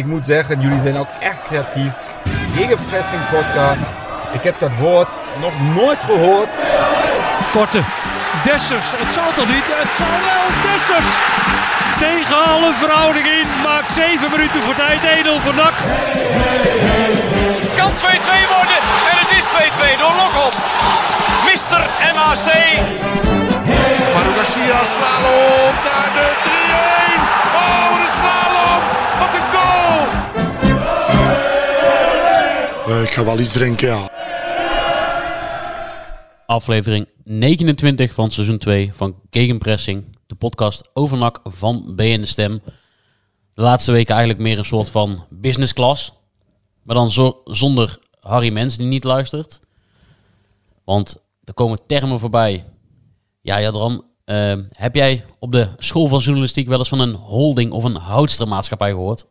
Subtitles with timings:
[0.00, 1.92] Ik moet zeggen, jullie zijn ook echt creatief.
[2.58, 3.86] Gegenpressing podcast.
[4.32, 5.10] Ik heb dat woord
[5.44, 6.48] nog nooit gehoord.
[7.52, 7.80] Korte.
[8.44, 8.88] Dessers.
[9.02, 9.66] Het zal toch niet?
[9.82, 10.46] Het zal wel.
[10.66, 11.10] Dessers.
[12.04, 13.48] Tegen alle verhouding in.
[13.68, 15.00] Maakt 7 minuten voor tijd.
[15.16, 15.76] Edel NAC.
[17.64, 18.04] Het kan 2-2
[18.56, 18.78] worden.
[19.10, 20.54] En het is 2-2 door Lokop.
[21.50, 21.80] Mister
[22.16, 22.46] MAC.
[24.14, 27.22] Manu Garcia slalom naar de 3-1.
[27.62, 28.82] Oh, de slalom.
[29.20, 29.45] Wat een
[32.86, 34.10] Eh, ik ga wel iets drinken, ja.
[36.46, 40.16] Aflevering 29 van seizoen 2 van Gegenpressing.
[40.26, 42.60] De podcast over NAC van BN De Stem.
[43.54, 46.12] De laatste weken eigenlijk meer een soort van business class.
[46.82, 49.60] Maar dan zo- zonder Harry Mens die niet luistert.
[50.84, 52.64] Want er komen termen voorbij.
[53.40, 57.72] Ja, Jadran, eh, heb jij op de school van journalistiek wel eens van een holding
[57.72, 59.26] of een houdstermaatschappij gehoord?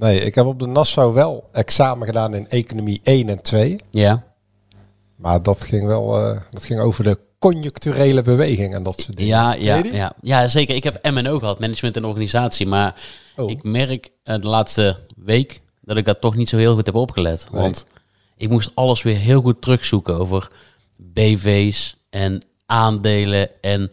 [0.00, 3.80] Nee, ik heb op de Nassau wel examen gedaan in economie 1 en 2.
[3.90, 4.22] Ja.
[5.16, 9.36] Maar dat ging wel eh, dat ging over de conjuncturele beweging en dat soort dingen.
[9.36, 10.12] Ja, ja, ja.
[10.22, 10.74] ja, zeker.
[10.74, 12.66] Ik heb MNO gehad, management en organisatie.
[12.66, 12.94] Maar
[13.36, 13.50] Oh.
[13.50, 16.94] ik merk eh, de laatste week dat ik dat toch niet zo heel goed heb
[16.94, 17.48] opgelet.
[17.52, 17.62] Nee.
[17.62, 17.86] Want
[18.36, 20.50] ik moest alles weer heel goed terugzoeken over
[20.96, 23.90] BV's en aandelen en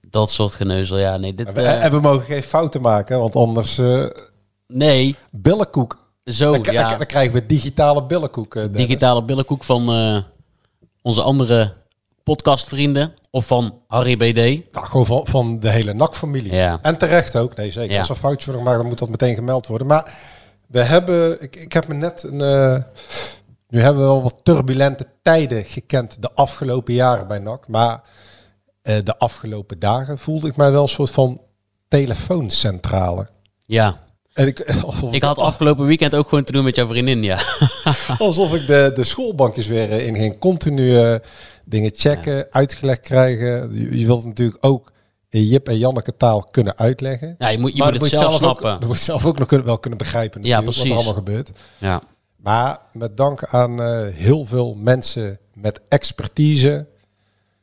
[0.00, 0.98] dat soort geneuzel.
[0.98, 1.46] Ja, nee, dit...
[1.46, 4.06] En we, eh, en we mogen geen fouten maken, want anders eh
[4.70, 5.98] nee, billenkoek.
[6.24, 6.88] zo, dan, ja.
[6.88, 8.54] dan, dan krijgen we digitale billenkoek.
[8.54, 8.80] eh, Dennis.
[8.80, 10.22] digitale billenkoek van eh,
[11.02, 11.74] onze andere
[12.22, 13.14] podcastvrienden.
[13.30, 14.72] Of van Harry BD.
[14.72, 16.54] Nou, gewoon van, van de hele NAC-familie.
[16.54, 16.78] Ja.
[16.82, 17.56] En terecht ook.
[17.56, 17.92] Nee, zeker.
[17.92, 17.98] Ja.
[17.98, 19.86] Als er foutjes worden gemaakt, dan moet dat meteen gemeld worden.
[19.86, 20.14] Maar
[20.66, 21.42] we hebben...
[21.42, 22.40] Ik, ik heb me net een...
[22.40, 22.82] eh,
[23.68, 27.68] nu hebben we wel wat turbulente tijden gekend de afgelopen jaren bij NAC.
[27.68, 28.02] Maar
[28.82, 31.40] de afgelopen dagen voelde ik mij wel een soort van
[31.88, 33.28] telefooncentrale.
[33.66, 33.98] Ja,
[34.32, 37.42] En ik, alsof, ik had afgelopen weekend ook gewoon te doen met jouw vriendin, ja.
[38.18, 40.38] alsof ik de, de schoolbankjes weer eh, inging.
[40.38, 41.14] Continu eh,
[41.64, 43.74] dingen checken, uitgelegd krijgen.
[43.74, 44.92] Je, je wilt natuurlijk ook
[45.28, 47.34] in Jip en Janneke taal kunnen uitleggen.
[47.38, 48.86] Ja, je moet, je Maar moet het zelf ook, snappen.
[48.86, 51.50] moet je zelf ook nog kunnen, wel kunnen begrijpen Ja, wat er allemaal gebeurt.
[51.78, 52.02] Ja.
[52.36, 56.86] Maar met dank aan eh, heel veel mensen met expertise,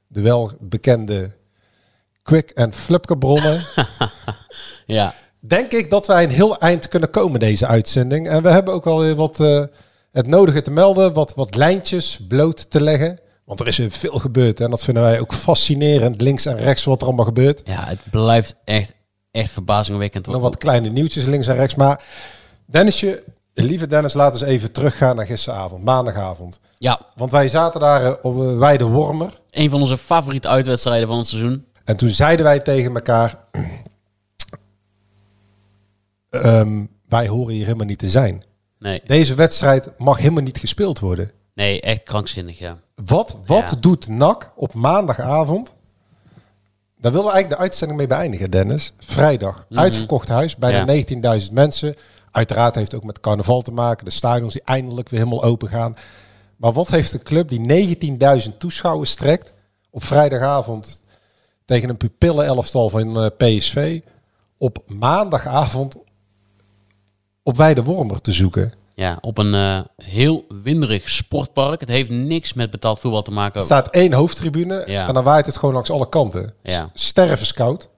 [0.07, 1.31] de wel bekende
[2.23, 3.63] quick- en flupke-bronnen,
[4.85, 5.13] ja.
[5.47, 8.27] Denk ik dat wij een heel eind kunnen komen deze uitzending.
[8.27, 9.63] En we hebben ook wel weer wat eh,
[10.11, 13.19] het nodige te melden, wat, wat lijntjes bloot te leggen.
[13.45, 17.01] Want er is veel gebeurd en dat vinden wij ook fascinerend, links en rechts wat
[17.01, 17.61] er allemaal gebeurt.
[17.65, 18.93] Ja, het blijft echt,
[19.31, 20.27] echt verbazingwekkend.
[20.27, 21.75] Nog wat kleine nieuwtjes links en rechts.
[21.75, 22.03] Maar
[22.65, 26.59] Dennisje, lieve Dennis, laten we eens even teruggaan naar gisteravond, maandagavond.
[26.77, 29.41] Ja, Want wij zaten daar eh, op een Weide Wormer.
[29.49, 31.65] een van onze favoriete uitwedstrijden van het seizoen.
[31.85, 33.39] En toen zeiden wij tegen elkaar...
[36.29, 38.43] ehm, wij horen hier helemaal niet te zijn.
[38.79, 41.31] Nee, Deze wedstrijd mag helemaal niet gespeeld worden.
[41.53, 42.77] nee echt krankzinnig, ja.
[43.05, 43.75] Wat, wat Ja.
[43.79, 45.75] doet NAC op maandagavond?
[46.99, 48.93] Daar willen we eigenlijk de uitzending mee beëindigen, Dennis.
[48.97, 50.77] Vrijdag, uitverkocht huis, bijna.
[50.93, 51.39] Ja.
[51.39, 51.95] 19.000 mensen.
[52.31, 54.05] Uiteraard heeft het ook met carnaval te maken.
[54.05, 55.95] De stadions die eindelijk weer helemaal open gaan.
[56.57, 57.59] Maar wat heeft een club die
[58.49, 59.51] 19.000 toeschouwers trekt
[59.89, 61.03] op vrijdagavond
[61.65, 64.01] tegen een pupillen elftal van eh, PSV
[64.57, 65.95] op maandagavond
[67.47, 68.73] op Weide Wormer te zoeken?
[68.95, 71.79] Ja, op een eh, heel winderig sportpark.
[71.79, 73.59] Het heeft niks met betaald voetbal te maken.
[73.59, 75.07] Er staat één hoofdtribune Ja.
[75.07, 76.53] en dan waait het gewoon langs alle kanten.
[76.63, 76.89] Ja.
[76.93, 77.89] Stervenscout.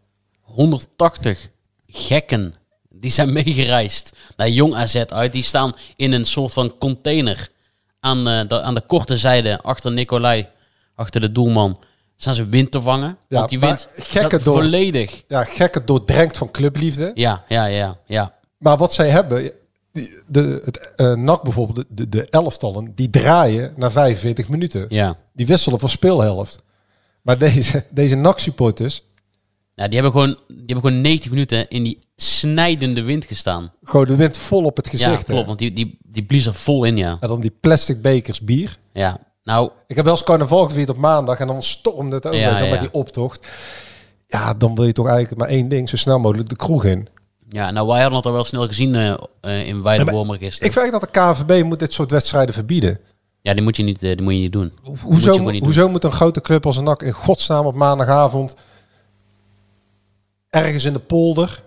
[0.42, 1.50] 180
[1.88, 2.54] gekken
[2.90, 5.34] die zijn meegereisd naar Jong AZ uit.
[5.34, 7.50] Die staan in een soort van container
[8.00, 10.48] aan, eh, de, aan de korte zijde achter Nicolai,
[10.96, 11.80] achter de doelman.
[12.18, 13.18] Staan ze wind te vangen.
[13.28, 15.24] Ja, want die wind gekke dat door- volledig.
[15.28, 17.12] Ja, gekke doordrenkt van clubliefde.
[17.14, 18.38] Ja, ja, ja, ja.
[18.59, 19.52] Maar wat zij hebben,
[20.28, 24.86] de, het eh, NAC bijvoorbeeld, de, de elftallen, die draaien na 45 minuten.
[24.90, 25.18] ja.
[25.34, 26.58] Die wisselen van speelhelft.
[27.22, 29.03] Maar deze, deze NAC-supporters,
[29.75, 33.72] Nou, die hebben, gewoon, die hebben gewoon 90 minuten in die snijdende wind gestaan.
[33.84, 35.12] gewoon de wind vol op het gezicht.
[35.12, 35.24] ja, hè.
[35.24, 35.48] klopt.
[35.48, 37.18] Want die, die, die blies er vol in, ja.
[37.19, 38.78] En dan die plastic bekers bier.
[38.94, 42.34] Ja, nou, Ik heb wel eens carnaval gevierd op maandag en dan stormde het ook
[42.34, 42.69] Ja, ja.
[42.69, 43.48] met die optocht.
[44.28, 47.07] Ja, dan wil je toch eigenlijk maar één ding, zo snel mogelijk de kroeg in.
[47.50, 50.68] Ja, nou wij hadden het al wel snel gezien eh, eh, in Weidewormer gisteren.
[50.68, 53.00] Ik vind dat de KVB moet dit soort wedstrijden verbieden.
[53.42, 54.72] Ja, die moet je niet, eh, die moet je niet doen.
[54.84, 55.63] Die moet Hoezo, doen.
[55.63, 58.56] hoezo moet een grote club als een NAC in godsnaam op maandagavond
[60.50, 61.63] ergens in de polder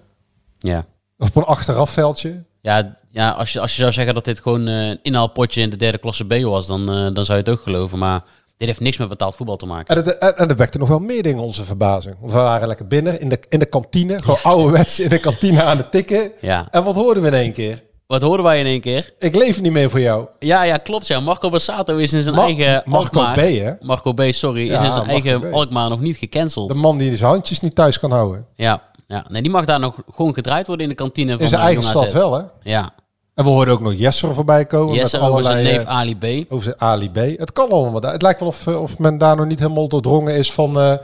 [0.58, 0.86] Ja.
[1.18, 2.42] of op een achterafveldje?
[2.60, 5.76] Ja, ja als, je, als je zou zeggen dat dit gewoon een inhaalpotje in de
[5.76, 7.98] derde klasse B was, dan, dan zou je het ook geloven.
[7.98, 8.22] Maar
[8.66, 9.96] dit heeft niks met betaald voetbal te maken.
[9.96, 12.16] En, het- en, en er wekte nog wel meer dingen onze verbazing.
[12.20, 15.62] Want we waren lekker binnen in de, in de kantine, gewoon ouderwets in de kantine
[15.62, 16.32] aan het tikken.
[16.40, 16.68] Ja.
[16.70, 17.82] En wat hoorden we in één keer?
[18.06, 19.10] Wat hoorden wij in één keer?
[19.18, 20.26] Ik leef niet meer voor jou.
[20.38, 21.06] Ja, ja, klopt.
[21.06, 21.20] Ja.
[21.20, 23.72] Marco Bassato is in zijn Ma- eigen Marco Alkmaar- B, hè?
[23.80, 24.66] Marco B, sorry.
[24.66, 25.54] Ja, is in zijn Marco eigen B.
[25.54, 26.72] Alkmaar nog niet gecanceld.
[26.72, 28.46] De man die zijn handjes niet thuis kan houden.
[28.56, 29.24] Ja, ja.
[29.28, 31.66] Nee, die mag daar nog gewoon gedraaid worden in de kantine van In zijn eh,
[31.66, 32.42] eigen stad wel, hè?
[32.62, 32.92] Ja.
[33.34, 34.94] En we hoorden ook nog Jesser voorbij komen.
[34.94, 36.52] Jesse met over zijn allerlei, neef eh, Ali B.
[36.52, 37.38] over zijn Ali B.
[37.38, 38.02] Het kan allemaal.
[38.02, 40.94] Het lijkt wel of, eh, of men daar nog niet helemaal doordrongen is van eh,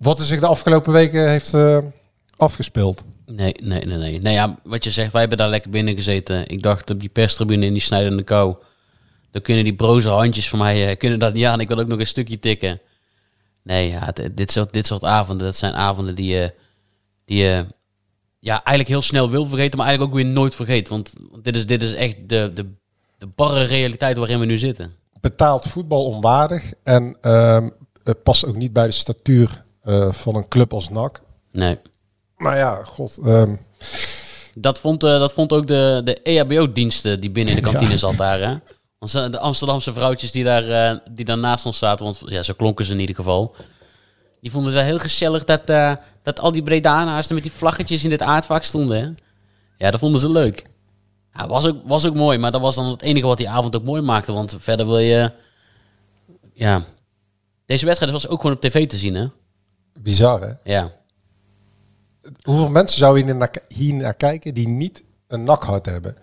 [0.00, 1.78] wat er zich de afgelopen weken heeft eh,
[2.36, 3.04] afgespeeld.
[3.26, 4.18] Nee, nee, nee, nee.
[4.18, 6.48] Nee, ja, wat je zegt, wij hebben daar lekker binnen gezeten.
[6.48, 8.56] Ik dacht op die perstribune in die snijdende kou.
[9.30, 11.60] Dan kunnen die broze handjes van mij eh, kunnen dat niet aan.
[11.60, 12.80] Ik wil ook nog een stukje tikken.
[13.62, 16.54] Nee, ja, dit, soort, dit soort avonden, dat zijn avonden die je
[17.24, 17.66] die je
[18.40, 20.88] ja, eigenlijk heel snel wil vergeten, maar eigenlijk ook weer nooit vergeet.
[20.88, 22.66] Want dit is, dit is echt de, de,
[23.18, 24.94] de barre realiteit waarin we nu zitten.
[25.20, 26.72] Betaald voetbal onwaardig.
[26.82, 27.68] En ehm,
[28.04, 31.22] het past ook niet bij de statuur eh, van een club als NAC.
[31.52, 31.78] Nee.
[32.36, 33.18] Maar ja, god.
[33.24, 33.54] ehm,
[34.54, 37.96] Dat vond, eh, dat vond ook de, de EHBO-diensten die binnen in de kantine Ja.
[37.96, 38.40] zat daar.
[38.40, 38.56] Hè?
[38.98, 42.42] Want ze- de Amsterdamse vrouwtjes die daar, eh, die daar naast ons zaten, want ja,
[42.42, 43.54] zo klonken ze in ieder geval.
[44.40, 45.92] Die vonden het wel heel gezellig dat, eh,
[46.22, 49.00] dat al die Bredana's er met die vlaggetjes in dit aardvak stonden.
[49.00, 49.12] Hè?
[49.76, 50.64] Ja, dat vonden ze leuk.
[51.34, 53.76] Ja, was, ook, was ook mooi, maar dat was dan het enige wat die avond
[53.76, 54.32] ook mooi maakte.
[54.32, 55.32] Want verder wil je...
[56.52, 56.84] Ja,
[57.66, 59.26] deze wedstrijd was ook gewoon op tv te zien, hè?
[60.02, 60.52] bizar, hè?
[60.64, 60.92] Ja.
[62.42, 66.16] Hoeveel mensen zou je hier naar, hier naar kijken die niet een nakhart hebben?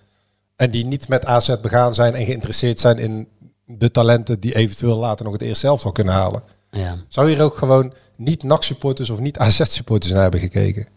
[0.55, 3.27] En die niet met AZ begaan zijn en geïnteresseerd zijn in
[3.65, 6.43] de talenten die eventueel later nog het eerste zelf zal kunnen halen.
[6.77, 6.97] Ja.
[7.07, 10.87] Zou hier ook gewoon niet NAC-supporters of niet AZ-supporters naar hebben gekeken?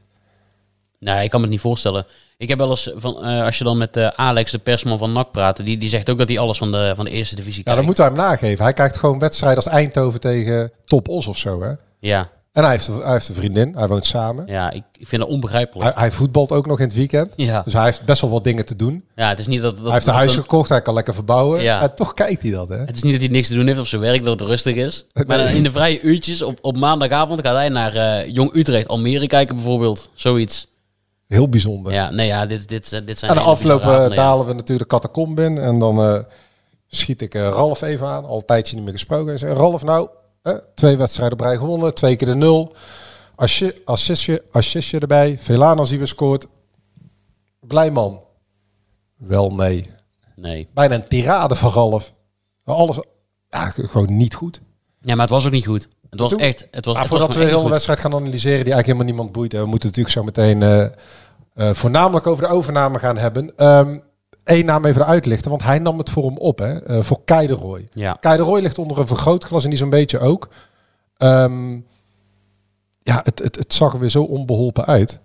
[0.98, 2.06] Nee, ik kan me het niet voorstellen.
[2.36, 5.12] Ik heb wel eens, van, eh, als je dan met eh, Alex, de persman van
[5.12, 7.58] NAC, praat, die, die zegt ook dat hij alles van de, van de eerste divisie
[7.58, 7.78] Ja, kijkt.
[7.78, 8.64] dan moeten wij hem nageven.
[8.64, 11.62] Hij kijkt gewoon wedstrijden als Eindhoven tegen Top Os of zo.
[11.62, 11.72] Hè?
[11.98, 14.46] Ja, En hij heeft, hij heeft een vriendin, hij woont samen.
[14.46, 15.94] ja ik, ik vind het onbegrijpelijk.
[15.94, 17.32] Hij, hij voetbalt ook nog in het weekend.
[17.36, 17.62] Ja.
[17.62, 19.04] Dus hij heeft best wel wat dingen te doen.
[19.16, 19.76] ja, het is niet dat...
[19.76, 21.62] dat hij heeft een dat- huis dat- gekocht, hij kan lekker verbouwen.
[21.62, 21.82] Ja.
[21.82, 22.76] En toch kijkt hij dat, hè?
[22.78, 24.74] Het is niet dat hij niks te doen heeft op zijn werk, dat het rustig
[24.76, 25.06] is.
[25.26, 29.26] Maar in de vrije uurtjes op, op maandagavond gaat hij naar eh, Jong Utrecht, Almere
[29.26, 30.10] kijken bijvoorbeeld.
[30.14, 30.68] Zoiets.
[31.26, 31.92] Heel bijzonder.
[31.92, 34.90] Ja, nee, ja, dit, dit, dit zijn En de afloop bizarre eh, dalen we natuurlijk
[34.90, 35.58] de catacomb in.
[35.58, 36.18] En dan eh,
[36.88, 38.24] schiet ik Ralf even aan.
[38.24, 39.32] Al een tijdje niet meer gesproken.
[39.32, 40.08] En zeg, Ralf, nou,
[40.42, 41.94] eh, twee wedstrijden op rij gewonnen.
[41.94, 42.72] Twee keer de nul.
[43.34, 45.38] Assi- Assistje, assistje erbij.
[45.38, 46.46] Velana zien we scoort.
[47.60, 48.20] Blij man.
[49.16, 49.84] Wel nee.
[50.36, 50.68] Nee.
[50.74, 52.12] Bijna een tirade van Ralf.
[52.64, 52.98] Alles,
[53.50, 54.60] ja, gewoon niet goed.
[55.00, 55.88] Ja, maar het was ook niet goed.
[56.10, 56.66] Het was Toen- echt...
[56.70, 58.86] Het was, Maar het voordat was we de gewoon hele wedstrijd gaan analyseren, die eigenlijk
[58.86, 59.54] helemaal niemand boeit.
[59.54, 60.82] En we moeten natuurlijk zo meteen eh,
[61.54, 63.52] eh, voornamelijk over de overname gaan hebben.
[64.50, 67.46] Eén naam even uitlichten, want hij nam het voor hem op, hè, eh, voor Kei
[67.46, 67.80] de Roy.
[67.80, 67.88] goed.
[67.94, 68.18] Ja.
[68.60, 70.48] Ligt onder een vergrootglas en die zo'n beetje ook.
[71.16, 71.72] Ehm,
[73.02, 75.20] ja, het, het, het zag er weer zo onbeholpen uit.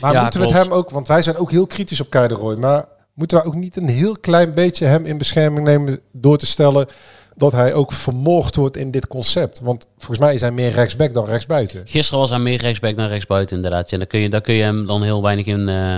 [0.00, 2.28] Maar Ja, moeten we het hem ook, want wij zijn ook heel kritisch op Kei
[2.28, 6.00] de Roy, maar moeten we ook niet een heel klein beetje hem in bescherming nemen
[6.12, 6.86] door te stellen
[7.34, 9.60] dat hij ook vermoord wordt in dit concept?
[9.60, 11.82] Want volgens mij is hij meer rechtsback dan rechtsbuiten.
[11.84, 13.90] Gisteren was hij meer rechtsback dan rechtsbuiten inderdaad.
[13.90, 15.96] Ja, daar, kun je, daar kun je hem dan heel weinig in, eh,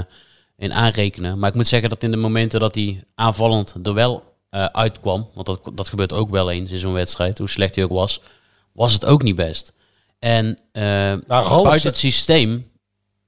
[0.60, 1.38] in aanrekenen.
[1.38, 5.28] Maar ik moet zeggen dat in de momenten dat hij aanvallend er wel eh, uitkwam,
[5.34, 8.20] want dat, dat gebeurt ook wel eens in zo'n wedstrijd, hoe slecht hij ook was,
[8.72, 9.72] was het ook niet best.
[10.18, 12.70] En Nou, Ralf buiten het systeem,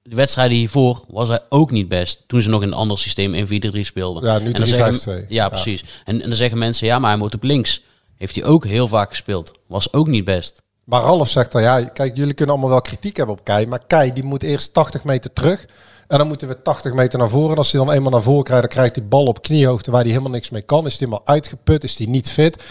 [0.02, 2.24] de wedstrijden hiervoor, was hij ook niet best.
[2.26, 3.46] Toen ze nog in een ander systeem in
[3.76, 4.24] 4-3 speelden.
[4.24, 5.26] Ja, nu En dan zeggen- 3-5-2.
[5.28, 5.48] Ja, Ja.
[5.48, 5.84] precies.
[6.04, 7.82] En, en dan zeggen mensen, ja, maar hij moet op links.
[8.16, 9.52] Heeft hij ook heel vaak gespeeld.
[9.66, 10.62] Was ook niet best.
[10.84, 13.86] Maar Ralf zegt dan, ja, kijk, jullie kunnen allemaal wel kritiek hebben op Kei, maar
[13.86, 15.66] Kei die moet eerst 80 meter terug.
[16.12, 17.50] En dan moeten we 80 meter naar voren.
[17.50, 20.00] En als hij dan eenmaal naar voren krijgt, dan krijgt hij bal op kniehoogte waar
[20.00, 20.86] hij helemaal niks mee kan.
[20.86, 22.64] Is hij helemaal uitgeput, is hij niet fit.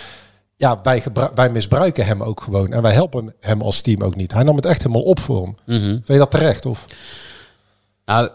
[0.57, 1.03] Ja, wij,
[1.35, 2.71] wij misbruiken hem ook gewoon.
[2.71, 4.33] En wij helpen hem als team ook niet.
[4.33, 5.55] Hij nam het echt helemaal op voor hem.
[5.65, 5.81] Mhm.
[5.81, 6.65] Vind je dat terecht?
[6.65, 6.85] Of?
[8.05, 8.29] Nou,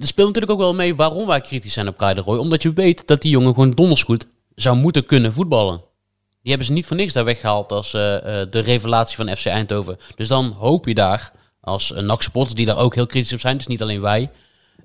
[0.00, 2.38] er speelt natuurlijk ook wel mee waarom wij kritisch zijn op Kai de Roy.
[2.38, 5.82] Omdat je weet dat die jongen gewoon donders goed zou moeten kunnen voetballen.
[6.42, 9.46] Die hebben ze niet voor niks daar weggehaald als eh, eh, de revelatie van FC
[9.46, 9.98] Eindhoven.
[10.16, 11.32] Dus dan hoop je daar,
[11.64, 14.30] als uh, NAC supporters die daar ook heel kritisch op zijn, dus niet alleen wij,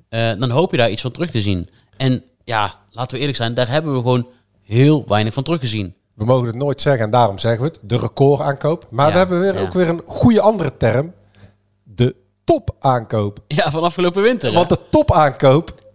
[0.09, 1.69] eh, dan hoop je daar iets van terug te zien.
[1.97, 4.27] En ja, laten we eerlijk zijn, daar hebben we gewoon
[4.63, 5.93] heel weinig van teruggezien.
[6.13, 7.79] We mogen het nooit zeggen en daarom zeggen we het.
[7.81, 8.87] De recordaankoop.
[8.89, 9.61] Maar Ja, we hebben weer, ja.
[9.61, 11.13] ook weer een goede andere term.
[11.83, 13.39] De topaankoop.
[13.47, 14.49] Ja, van afgelopen winter.
[14.49, 14.55] hè?
[14.55, 15.91] Want de topaankoop,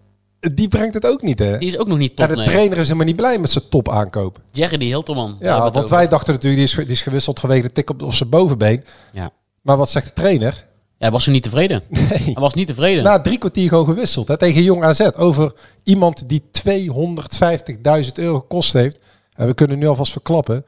[0.54, 1.58] die brengt het ook niet, hè?
[1.58, 2.46] Die is ook nog niet top, en de nee.
[2.50, 4.38] trainer is helemaal niet blij met zijn topaankoop.
[4.52, 5.36] Jerry die Hilterman.
[5.40, 8.14] Ja, want wij dachten natuurlijk, die is, die is gewisseld vanwege de tik op, op
[8.14, 8.84] zijn bovenbeen.
[9.12, 9.30] Ja.
[9.62, 10.66] Maar wat zegt de trainer?
[11.04, 11.82] Hij was er niet tevreden.
[11.88, 12.06] Nee.
[12.08, 13.04] Hij was niet tevreden.
[13.04, 15.00] Na drie kwartier gewoon gewisseld hè, tegen Jong AZ.
[15.16, 19.02] Over iemand die 250.000 euro gekost heeft.
[19.34, 20.64] En we kunnen nu alvast verklappen.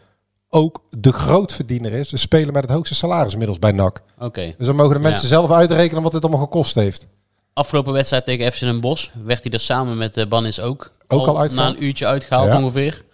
[0.49, 2.09] Ook de grootverdiener is.
[2.09, 4.03] De speler met het hoogste salaris inmiddels bij NAC.
[4.19, 4.55] Oké.
[4.59, 5.35] Dus dan mogen de mensen Ja.
[5.35, 7.07] zelf uitrekenen wat dit allemaal gekost heeft.
[7.53, 11.27] afgelopen wedstrijd tegen FC Den Bosch werd hij er samen met uh, Banis ook, Ook
[11.27, 11.77] al na uitgehaald?
[11.77, 12.59] een uurtje uitgehaald Ja.
[12.63, 13.05] ongeveer.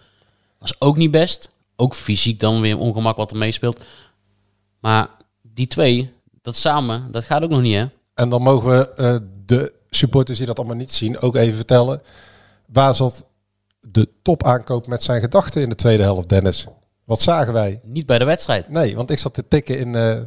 [0.59, 1.51] Was ook niet best.
[1.75, 3.79] Ook fysiek dan weer ongemak wat er meespeelt.
[4.79, 5.07] Maar
[5.41, 6.11] die twee,
[6.43, 7.85] dat samen, dat gaat ook nog niet hè.
[8.13, 12.01] En dan mogen we eh, de supporters die dat allemaal niet zien ook even vertellen.
[12.65, 13.25] Waar zat
[13.79, 16.67] de topaankoop met zijn gedachten in de tweede helft, Dennis?
[17.03, 17.79] Wat zagen wij?
[17.83, 18.69] Niet bij de wedstrijd.
[18.69, 20.17] Nee, want ik zat te tikken in, eh,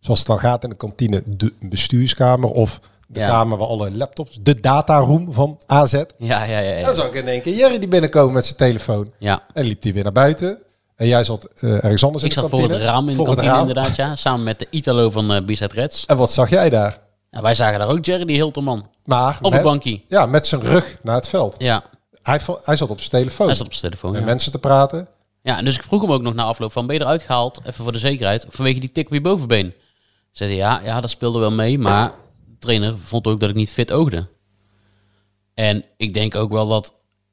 [0.00, 3.28] zoals het dan gaat in de kantine, de bestuurskamer of de Ja.
[3.28, 5.92] kamer waar alle laptops, de dataroom van AZ.
[5.92, 6.58] Ja, ja, ja.
[6.60, 6.84] Ja.
[6.86, 9.12] dan zag ik in één keer Jerry die binnenkomen met zijn telefoon.
[9.18, 9.42] ja.
[9.52, 10.58] En liep hij weer naar buiten.
[10.96, 13.14] En jij zat eh, ergens anders Ik in de zat voor het raam in de
[13.14, 13.60] Voor kantine raam.
[13.60, 14.16] inderdaad, ja.
[14.16, 16.06] Samen met de Italo van eh Bizet Reds.
[16.06, 16.98] En wat zag jij daar?
[17.30, 18.86] Ja, wij zagen daar ook Jerry die Hilterman.
[19.04, 20.04] Maar Op een bankie.
[20.08, 21.54] Ja, met zijn rug naar het veld.
[21.58, 21.82] Ja,
[22.22, 23.46] Hij, hij zat op zijn telefoon.
[23.46, 24.10] hij zat op zijn telefoon.
[24.12, 24.26] met Ja.
[24.26, 25.08] mensen te praten.
[25.42, 27.60] ja, en dus ik vroeg hem ook nog na afloop van, ben je eruit gehaald?
[27.64, 28.46] Even voor de zekerheid.
[28.48, 29.74] Vanwege die tik op je bovenbeen.
[30.32, 31.78] Zei hij, ja, ja, dat speelde wel mee.
[31.78, 32.12] Maar
[32.46, 34.26] de trainer vond ook dat ik niet fit oogde.
[35.54, 36.92] En ik denk ook wel dat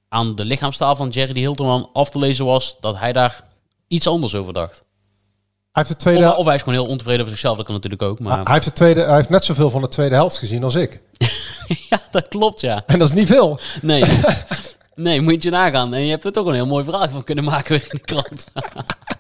[0.10, 3.44] aan de lichaamstaal van Jerry die Hilterman af te lezen was dat hij daar
[3.92, 4.84] iets anders over dacht.
[5.72, 7.76] Hij heeft, de tweede, Of, of hij is gewoon heel ontevreden over zichzelf, dat kan
[7.76, 8.20] natuurlijk ook.
[8.20, 10.76] Maar hij, heeft de tweede, hij heeft net zoveel van de tweede helft gezien als
[10.76, 11.02] ik.
[11.90, 12.84] ja, dat klopt, ja.
[12.86, 13.60] En dat is niet veel.
[13.82, 14.04] Nee.
[14.96, 15.94] nee, moet je nagaan.
[15.94, 18.00] En je hebt er toch een heel mooi verhaal van kunnen maken weer in de
[18.00, 18.46] krant.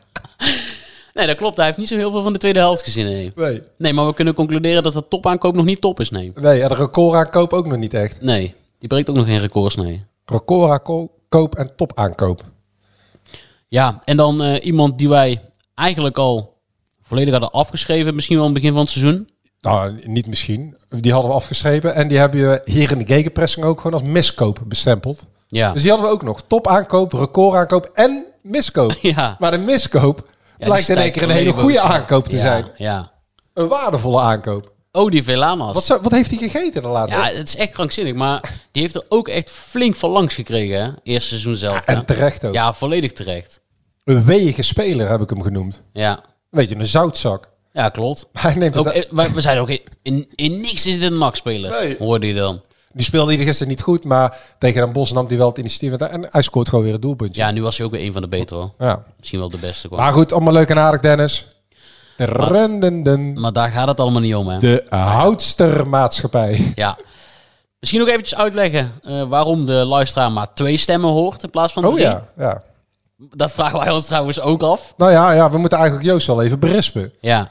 [1.13, 1.57] nee, dat klopt.
[1.57, 3.05] Hij heeft niet zo heel veel van de tweede helft gezien.
[3.05, 3.31] Nee.
[3.35, 3.63] Nee.
[3.77, 6.09] nee, maar we kunnen concluderen dat de topaankoop nog niet top is.
[6.09, 6.31] Nee.
[6.35, 8.21] Nee, en de recordaankoop ook nog niet echt.
[8.21, 9.75] Nee, die breekt ook nog geen records.
[9.75, 10.05] Nee.
[10.25, 12.43] Recordaankoop en topaankoop.
[13.71, 15.41] Ja, en dan eh, iemand die wij
[15.75, 16.57] eigenlijk al
[17.01, 18.15] volledig hadden afgeschreven.
[18.15, 19.29] Misschien wel in het begin van het seizoen.
[19.61, 20.77] Nou, niet misschien.
[20.89, 21.95] Die hadden we afgeschreven.
[21.95, 25.27] En die hebben je hier in de gegenpressing ook gewoon als miskoop bestempeld.
[25.47, 25.73] Ja.
[25.73, 26.43] Dus die hadden we ook nog.
[26.47, 28.97] Topaankoop, recordaankoop en miskoop.
[29.15, 29.35] ja.
[29.39, 32.65] Maar de miskoop Ja, blijkt in één keer een hele goede aankoop te Ja, zijn.
[32.77, 33.11] Ja.
[33.53, 34.71] Een waardevolle aankoop.
[34.91, 35.73] Oh, die Velanas.
[35.73, 37.19] Wat, zou- wat heeft hij gegeten de laatste?
[37.19, 38.13] Ja, het is echt krankzinnig.
[38.13, 40.81] Maar die heeft er ook echt flink van langs gekregen.
[40.83, 40.89] Hè?
[41.03, 41.85] Eerste seizoen zelf.
[41.85, 42.53] en terecht ook.
[42.53, 43.59] Ja, volledig terecht.
[44.03, 45.83] Een weeige speler heb ik hem genoemd.
[45.93, 47.49] Ja, Weet je, een zoutzak.
[47.73, 48.27] ja klopt.
[48.33, 51.71] Hij neemt Ook, het, we zijn ook in, in, in niks is dit een NAC-speler,
[51.81, 51.95] Nee.
[51.99, 52.61] hoorde je dan.
[52.93, 55.99] die speelde hij gisteren niet goed, maar tegen Den Bos nam hij wel het initiatief.
[55.99, 57.41] En hij scoort gewoon weer een doelpuntje.
[57.41, 58.71] Ja, nu was hij ook weer een van de betere.
[58.79, 59.03] Ja.
[59.19, 59.87] Misschien wel de beste.
[59.87, 60.03] gewoon.
[60.03, 61.47] Maar goed, allemaal leuk en aardig, Dennis.
[62.25, 64.59] Rendenden, Maar daar gaat het allemaal niet om, hè.
[64.59, 66.71] de houdstermaatschappij.
[66.75, 66.97] Ja.
[67.79, 71.85] Misschien nog eventjes uitleggen eh, waarom de luisteraar maar twee stemmen hoort in plaats van
[71.85, 72.03] Oh drie.
[72.05, 72.63] ja, ja.
[73.17, 74.93] Dat vragen wij ons trouwens ook af.
[74.97, 77.13] Nou ja, ja, we moeten eigenlijk Joost wel even berispen.
[77.19, 77.49] Ja.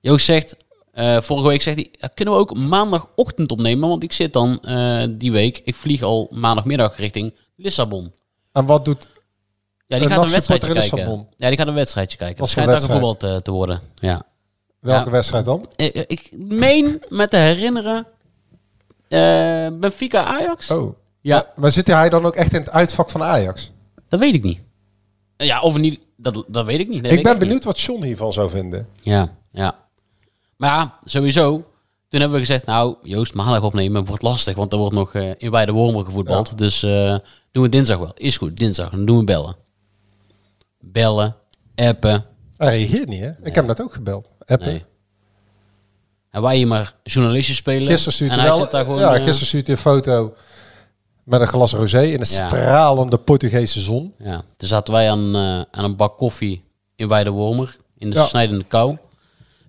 [0.00, 0.56] Joost zegt,
[0.92, 3.88] eh, vorige week zegt hij, "Ja, kunnen we ook maandagochtend opnemen?
[3.88, 8.12] Want ik zit dan eh, die week, ik vlieg al maandagmiddag richting Lissabon.
[8.52, 9.08] En wat doet...
[9.90, 11.26] Ja, die gaat een wedstrijdje kijken.
[11.36, 12.36] Ja, die gaat een wedstrijdje kijken.
[12.38, 13.02] Voor schijnt daar wedstrijd?
[13.02, 13.80] gevoetbald eh, te worden.
[13.94, 14.22] Ja.
[14.80, 15.10] Welke Ja.
[15.10, 15.66] wedstrijd dan?
[15.76, 18.06] Eh, eh, Ik meen me te herinneren
[19.08, 20.70] eh, Benfica Ajax.
[20.70, 20.94] Oh.
[21.20, 21.36] Ja.
[21.36, 23.72] Maar, maar zit hij dan ook echt in het uitvak van Ajax?
[24.08, 24.60] Dat weet ik niet.
[25.36, 27.02] Ja, of niet, dat, dat weet ik niet.
[27.02, 28.88] Nee, ik ben benieuwd wat John hiervan zou vinden.
[29.02, 29.78] Ja, ja.
[30.56, 31.52] Maar ja, sowieso.
[32.08, 35.50] Toen hebben we gezegd, nou, Joost, maandag opnemen wordt lastig, want er wordt nog in
[35.50, 36.58] beide Wormer gevoetbald.
[36.58, 36.80] Dus
[37.50, 38.12] doen we dinsdag wel.
[38.14, 38.90] Is goed, dinsdag.
[38.90, 39.56] Dan doen we bellen.
[40.80, 41.36] Bellen,
[41.74, 42.24] appen.
[42.56, 43.28] Hij reageert niet, hè?
[43.28, 44.28] Ik heb hem net ook gebeld.
[44.46, 44.66] Appen.
[44.68, 44.84] Nee.
[46.30, 47.86] En wij hier maar journalistjes spelen.
[47.86, 48.66] Gisteren stuurt hij wel...
[48.66, 48.98] gewoon...
[48.98, 50.34] ja, eh, gisteren stuurt hij een foto
[51.24, 52.46] met een glas rosé in de Ja.
[52.48, 54.14] stralende Portugese zon.
[54.18, 56.64] Ja, toen zaten wij aan, eh, aan een bak koffie
[56.96, 57.76] in Weidewormer.
[57.98, 58.26] In de Ja.
[58.26, 58.96] snijdende kou.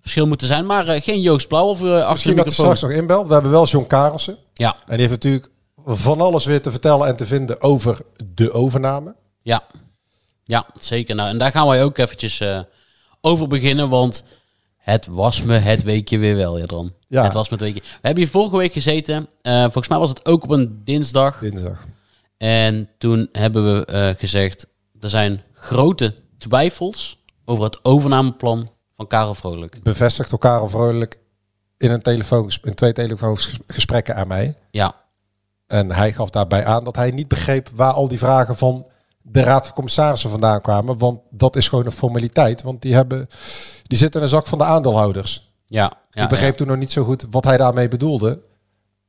[0.02, 2.82] Verschil moeten zijn, maar eh, geen Joost Blauw of uh, achter Misschien dat hij straks
[2.82, 3.28] nog inbelt.
[3.28, 4.38] We hebben wel John Karelsen.
[4.54, 5.48] Ja, En die heeft natuurlijk
[5.86, 7.98] van alles weer te vertellen en te vinden over
[8.34, 9.16] de overname.
[9.42, 9.64] ja.
[10.52, 11.16] Ja, zeker.
[11.16, 12.60] Nou, en daar gaan wij ook eventjes eh,
[13.22, 14.24] over beginnen, want
[14.78, 17.24] het was me het weekje weer wel, ja.
[17.24, 17.82] Het was me het weekje.
[17.82, 19.28] We hebben hier vorige week gezeten.
[19.42, 21.40] Eh, volgens mij was het ook op een dinsdag.
[21.40, 21.86] Dinsdag.
[22.38, 24.68] En toen hebben we eh, gezegd,
[25.00, 29.84] er zijn grote twijfels over het overnameplan van Karel Vrolijk.
[29.84, 31.20] Bevestigt door Karel Vrolijk
[31.78, 34.58] in, een telefoon, in twee telefoongesprekken aan mij.
[34.72, 34.96] Ja,
[35.68, 38.86] En hij gaf daarbij aan dat hij niet begreep waar al die vragen van
[39.22, 40.98] de Raad van Commissarissen vandaan kwamen.
[40.98, 42.62] Want dat is gewoon een formaliteit.
[42.62, 43.28] Want die, hebben,
[43.84, 45.54] die zitten in een zak van de aandeelhouders.
[45.66, 45.94] ja.
[46.12, 48.42] ja ik begreep toen nog niet zo goed wat hij daarmee bedoelde.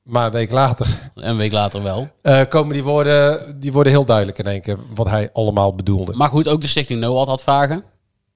[0.02, 1.22] Maar een week later ja.
[1.28, 2.08] Een week later wel.
[2.22, 6.12] eh, komen die woorden, die worden heel duidelijk in één keer wat hij allemaal bedoelde.
[6.16, 7.84] Maar goed, ook de Stichting NOAD had vragen.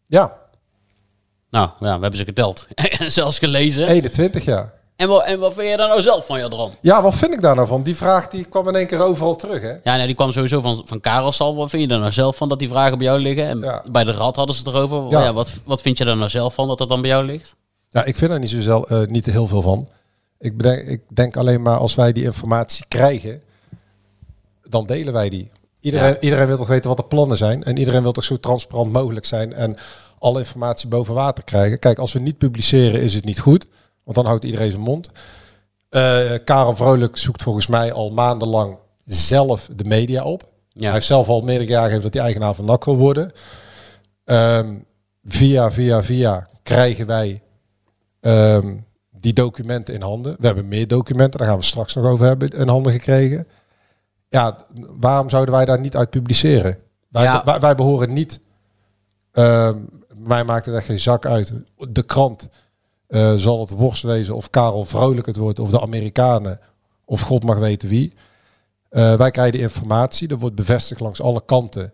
[0.07, 0.33] Ja,
[1.51, 2.67] Nou, ja, we hebben ze geteld.
[2.75, 3.89] en zelfs gelezen.
[3.89, 4.73] 21 jaar.
[4.97, 6.73] En, wat, en wat vind je daar nou zelf van, Jadran?
[6.81, 7.83] Ja, wat vind ik daar nou van?
[7.83, 9.73] Die vraag die kwam in één keer overal terug, hè?
[9.83, 11.57] Ja, nee, die kwam sowieso van, van Karel Sal.
[11.57, 13.47] Wat vind je daar nou zelf van dat die vragen bij jou liggen?
[13.49, 13.85] En Ja.
[13.91, 15.11] bij de Rad hadden ze het erover.
[15.11, 15.23] Ja.
[15.23, 15.33] Ja.
[15.33, 17.57] wat, wat vind je daar nou zelf van dat dat dan bij jou ligt?
[17.89, 19.89] Ja, ik vind er niet zo zel, eh, niet heel veel van.
[20.39, 23.43] Ik, bedenk, ik denk alleen maar als wij die informatie krijgen,
[24.69, 25.51] dan delen wij die.
[25.81, 26.21] Iedereen, Ja.
[26.21, 27.65] iedereen wil toch weten wat de plannen zijn.
[27.65, 29.77] En iedereen wil toch zo transparant mogelijk zijn en
[30.19, 31.79] alle informatie boven water krijgen.
[31.79, 33.67] Kijk, als we niet publiceren is het niet goed.
[34.07, 35.11] Want dan houdt iedereen zijn mond.
[35.89, 40.49] Eh, Karel Vrolijk zoekt volgens mij al maandenlang zelf de media op.
[40.69, 40.83] Ja.
[40.85, 43.33] Hij heeft zelf al meerdere jaren gegeven dat hij eigenaar van NAC wil worden.
[44.25, 44.75] Ehm,
[45.25, 47.43] via, via, via krijgen wij
[48.21, 48.75] ehm,
[49.11, 50.37] die documenten in handen.
[50.39, 53.47] We hebben meer documenten, daar gaan we straks nog over hebben, in handen gekregen.
[54.29, 54.67] Ja,
[54.99, 56.79] waarom zouden wij daar niet uit publiceren?
[57.09, 57.45] Wij, Ja.
[57.45, 58.41] wij, wij behoren niet...
[59.33, 59.79] ehm,
[60.19, 61.53] mij maakt het echt geen zak uit.
[61.89, 62.49] De krant
[63.09, 66.61] eh, zal het Worst wezen of Karel Vrolijk het wordt of de Amerikanen
[67.05, 68.15] of God mag weten wie.
[68.89, 71.93] Eh, wij krijgen de informatie, dat wordt bevestigd langs alle kanten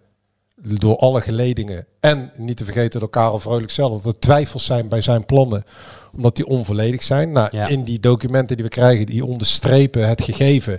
[0.57, 1.87] door alle geledingen.
[2.00, 5.64] En niet te vergeten door Karel Vrolijk zelf, dat er twijfels zijn bij zijn plannen,
[6.12, 7.33] omdat die onvolledig zijn.
[7.33, 7.66] Nou, Ja.
[7.66, 10.78] In die documenten die we krijgen, die onderstrepen het gegeven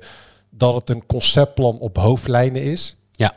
[0.50, 2.96] dat het een conceptplan op hoofdlijnen is.
[3.12, 3.36] Ja.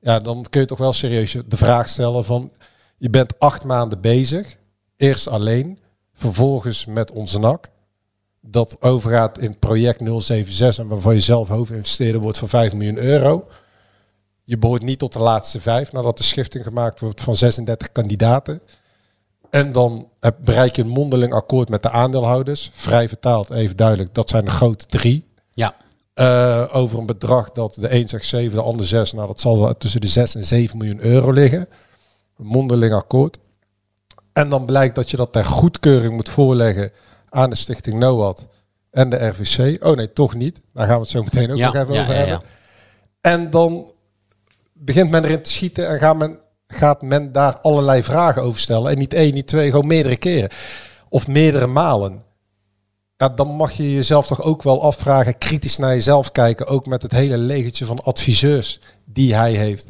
[0.00, 2.52] Ja, dan kun je toch wel serieus de vraag stellen van,
[2.98, 4.56] je bent acht maanden bezig,
[4.96, 5.78] eerst alleen,
[6.16, 7.68] vervolgens met onze NAC.
[8.40, 13.46] Dat overgaat in project 076 en waarvan je zelf hoofdinvesteerder wordt van 5 miljoen euro.
[14.44, 18.60] Je behoort niet tot de laatste vijf nadat de schifting gemaakt wordt van 36 kandidaten.
[19.50, 20.08] En dan
[20.44, 22.70] bereik je een mondeling akkoord met de aandeelhouders.
[22.72, 25.26] Vrij vertaald, even duidelijk, dat zijn de grote drie.
[25.50, 25.74] Ja.
[26.14, 29.12] Eh, over een bedrag dat de een zegt 7, de ander 6.
[29.12, 31.68] Nou, dat zal wel tussen de 6 en 7 miljoen euro liggen.
[32.38, 33.38] Een mondeling akkoord.
[34.36, 36.90] En dan blijkt dat je dat ter goedkeuring moet voorleggen
[37.28, 38.46] aan de Stichting NOAD
[38.90, 39.84] en de RVC.
[39.84, 40.60] Oh nee, toch niet.
[40.72, 42.40] Daar gaan we het zo meteen ook Ja, nog even ja, over ja, hebben.
[42.42, 43.30] ja.
[43.30, 43.92] En dan
[44.72, 48.90] begint men erin te schieten en gaat men, gaat men daar allerlei vragen over stellen.
[48.90, 50.50] En niet één, niet twee, gewoon meerdere keren.
[51.08, 52.24] Of meerdere malen.
[53.16, 56.66] Ja, dan mag je jezelf toch ook wel afvragen, kritisch naar jezelf kijken.
[56.66, 59.88] Ook met het hele legertje van adviseurs die hij heeft.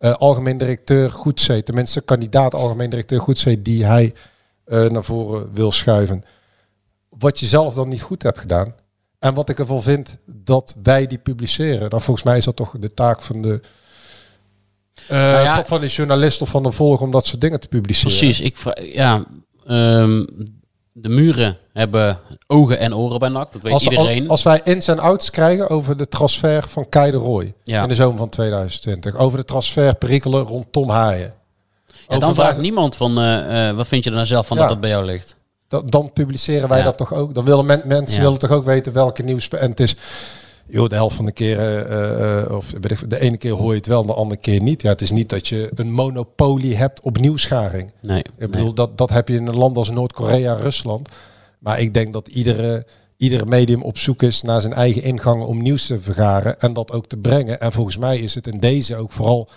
[0.00, 4.14] Eh, algemeen directeur Goedzee, tenminste kandidaat algemeen directeur Goedzee die hij
[4.64, 6.22] eh, naar voren wil schuiven.
[7.08, 8.74] Wat je zelf dan niet goed hebt gedaan.
[9.18, 11.90] En wat ik ervan vind dat wij die publiceren.
[11.90, 13.60] Dan volgens mij is dat toch de taak van de,
[15.08, 15.64] eh, Nou ja.
[15.64, 18.16] van, de journalist of van de volger om dat soort dingen te publiceren.
[18.16, 18.40] Precies.
[18.40, 19.24] Ik vra- ja,
[19.66, 20.24] ehm,
[20.92, 23.52] de muren hebben ogen en oren bij NAC.
[23.52, 24.20] Dat weet Als, iedereen.
[24.20, 27.82] als, als wij ins en outs krijgen over de transfer van Kai de Roy Ja.
[27.82, 29.16] in de zomer van 2020.
[29.16, 31.34] Over de transferperikelen rond Tom Haaien.
[32.08, 34.62] ja, dan vraagt niemand van, eh, eh, wat vind je er nou zelf van Ja.
[34.62, 35.36] dat dat bij jou ligt?
[35.68, 37.34] dan, dan publiceren wij dat toch ook.
[37.34, 39.48] Dan willen men- mensen willen toch ook weten welke nieuws.
[39.48, 39.96] En het is,
[40.70, 42.66] joh, de helft van de keren, eh, eh, of
[43.08, 44.82] de ene keer hoor je het wel, de andere keer niet.
[44.82, 47.92] Ja, het is niet dat je een monopolie hebt op nieuwsgaring.
[48.02, 48.24] Nee.
[48.38, 51.08] Ik bedoel, dat, dat heb je in een land als Noord-Korea, Rusland.
[51.58, 55.62] Maar ik denk dat iedere, iedere medium op zoek is naar zijn eigen ingangen om
[55.62, 57.60] nieuws te vergaren en dat ook te brengen.
[57.60, 59.48] En volgens mij is het in deze ook vooral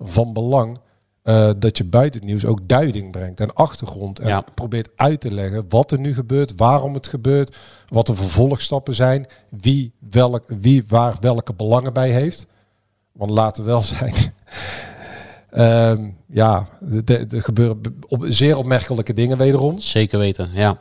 [0.00, 0.78] van belang
[1.26, 4.18] eh, dat je buiten het nieuws ook duiding brengt en achtergrond.
[4.18, 4.44] En Ja.
[4.54, 7.56] probeert uit te leggen wat er nu gebeurt, waarom het gebeurt,
[7.88, 9.26] wat de vervolgstappen zijn,
[9.60, 12.46] wie, welk, wie waar welke belangen bij heeft.
[13.12, 14.14] Want laten we wel zijn.
[15.50, 16.68] Ehm, ja,
[17.06, 19.78] er gebeuren op, zeer opmerkelijke dingen wederom.
[19.78, 20.78] Zeker weten, ja.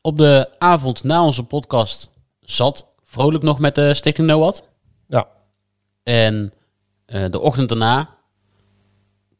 [0.00, 4.68] Op de avond na onze podcast zat Vrolijk nog met de Stichting NOAD.
[5.06, 5.26] Ja,
[6.02, 6.52] En
[7.06, 8.08] eh, de ochtend daarna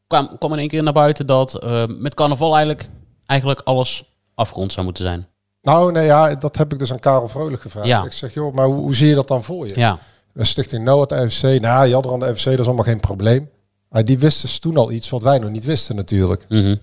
[0.07, 2.89] kwam, kwam in één keer naar buiten dat eh, met carnaval eigenlijk,
[3.25, 5.27] eigenlijk alles afgerond zou moeten zijn.
[5.61, 7.87] nou nee, ja, dat heb ik dus aan Karel Vrolijk gevraagd.
[7.87, 8.03] Ja.
[8.03, 9.73] Ik zeg, joh, maar hoe, hoe zie je dat dan voor je?
[9.79, 9.99] Ja,
[10.33, 12.83] De Stichting Noord, de FC, nou, je had er aan de FC, dat is allemaal
[12.83, 13.49] geen probleem.
[13.89, 16.45] Maar die wisten dus toen al iets wat wij nog niet wisten natuurlijk.
[16.49, 16.75] mhm.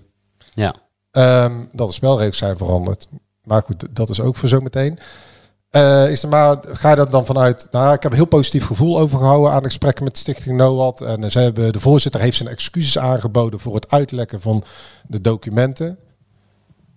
[0.53, 0.75] ja.
[1.11, 3.07] Ehm, dat de spelregels zijn veranderd.
[3.43, 4.99] Maar goed, dat is ook voor zometeen.
[5.73, 7.67] Eh is er maar, ga je dat dan vanuit...
[7.71, 11.01] Nou, ik heb een heel positief gevoel overgehouden aan de gesprekken met Stichting NOAD.
[11.01, 14.63] En eh, ze hebben, de voorzitter heeft zijn excuses aangeboden voor het uitlekken van
[15.07, 15.97] de documenten.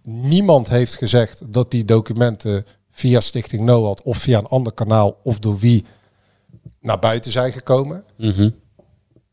[0.03, 5.39] Niemand heeft gezegd dat die documenten via Stichting NOAD of via een ander kanaal of
[5.39, 5.85] door wie
[6.81, 8.05] naar buiten zijn gekomen.
[8.17, 8.51] mhm.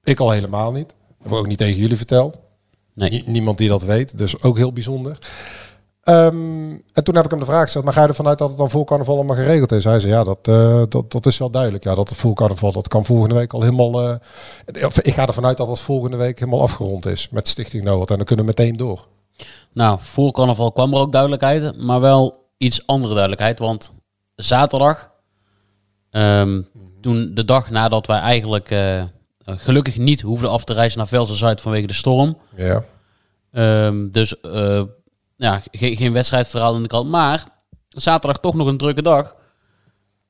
[0.04, 0.88] Ik al helemaal niet.
[0.88, 2.40] Dat heb ik ook niet tegen jullie verteld.
[2.94, 3.10] Nee.
[3.10, 5.18] Nie- niemand die dat weet, dus ook heel bijzonder.
[6.04, 8.50] Ehm, en toen heb ik hem de vraag gesteld, maar ga je ervan uit dat
[8.50, 9.84] het dan voor carnaval allemaal geregeld is?
[9.84, 11.84] Hij zei, ja, dat, eh, dat, dat is wel duidelijk.
[11.84, 14.02] Ja, dat het voor carnaval, dat kan volgende week al helemaal...
[14.02, 14.16] eh,
[15.02, 18.10] ik ga ervan uit dat het volgende week helemaal afgerond is met Stichting Noord.
[18.10, 19.08] En dan kunnen we meteen door.
[19.74, 23.60] Nou, voor carnaval kwam er ook duidelijkheid, maar wel iets andere duidelijkheid.
[23.60, 23.92] Want
[24.36, 25.12] zaterdag,
[26.10, 26.62] ehm,
[27.02, 29.04] toen de dag nadat wij eigenlijk eh,
[29.46, 32.38] gelukkig niet hoefden af te reizen naar Velsen Zuid vanwege de storm.
[32.56, 32.84] Ja.
[33.52, 34.36] Ehm, dus
[35.36, 37.10] ja, geen, geen wedstrijdverhaal in de krant.
[37.10, 37.43] Maar
[37.89, 39.36] zaterdag toch nog een drukke dag.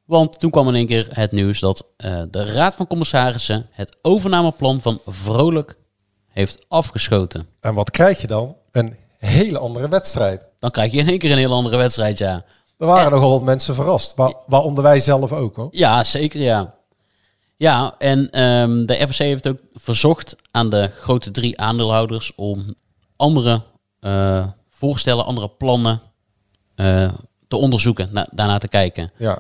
[0.05, 3.97] Want toen kwam in één keer het nieuws dat eh, de Raad van Commissarissen het
[4.01, 5.77] overnameplan van Vrolijk
[6.27, 7.47] heeft afgeschoten.
[7.59, 8.55] En wat krijg je dan?
[8.71, 10.45] Een hele andere wedstrijd.
[10.59, 12.45] Dan krijg je in één keer een heel andere wedstrijd, ja.
[12.77, 14.15] Er waren nogal wat mensen verrast.
[14.15, 15.67] Wa- waaronder wij zelf ook hoor.
[15.71, 16.73] Ja, zeker ja.
[17.57, 22.75] Ja, en ehm, de FSC heeft ook verzocht aan de grote drie aandeelhouders om
[23.15, 23.61] andere
[23.99, 24.45] eh,
[24.87, 26.01] voorstellen, andere plannen
[26.75, 27.13] eh,
[27.47, 29.11] te onderzoeken, na, daarna te kijken.
[29.17, 29.37] Ja.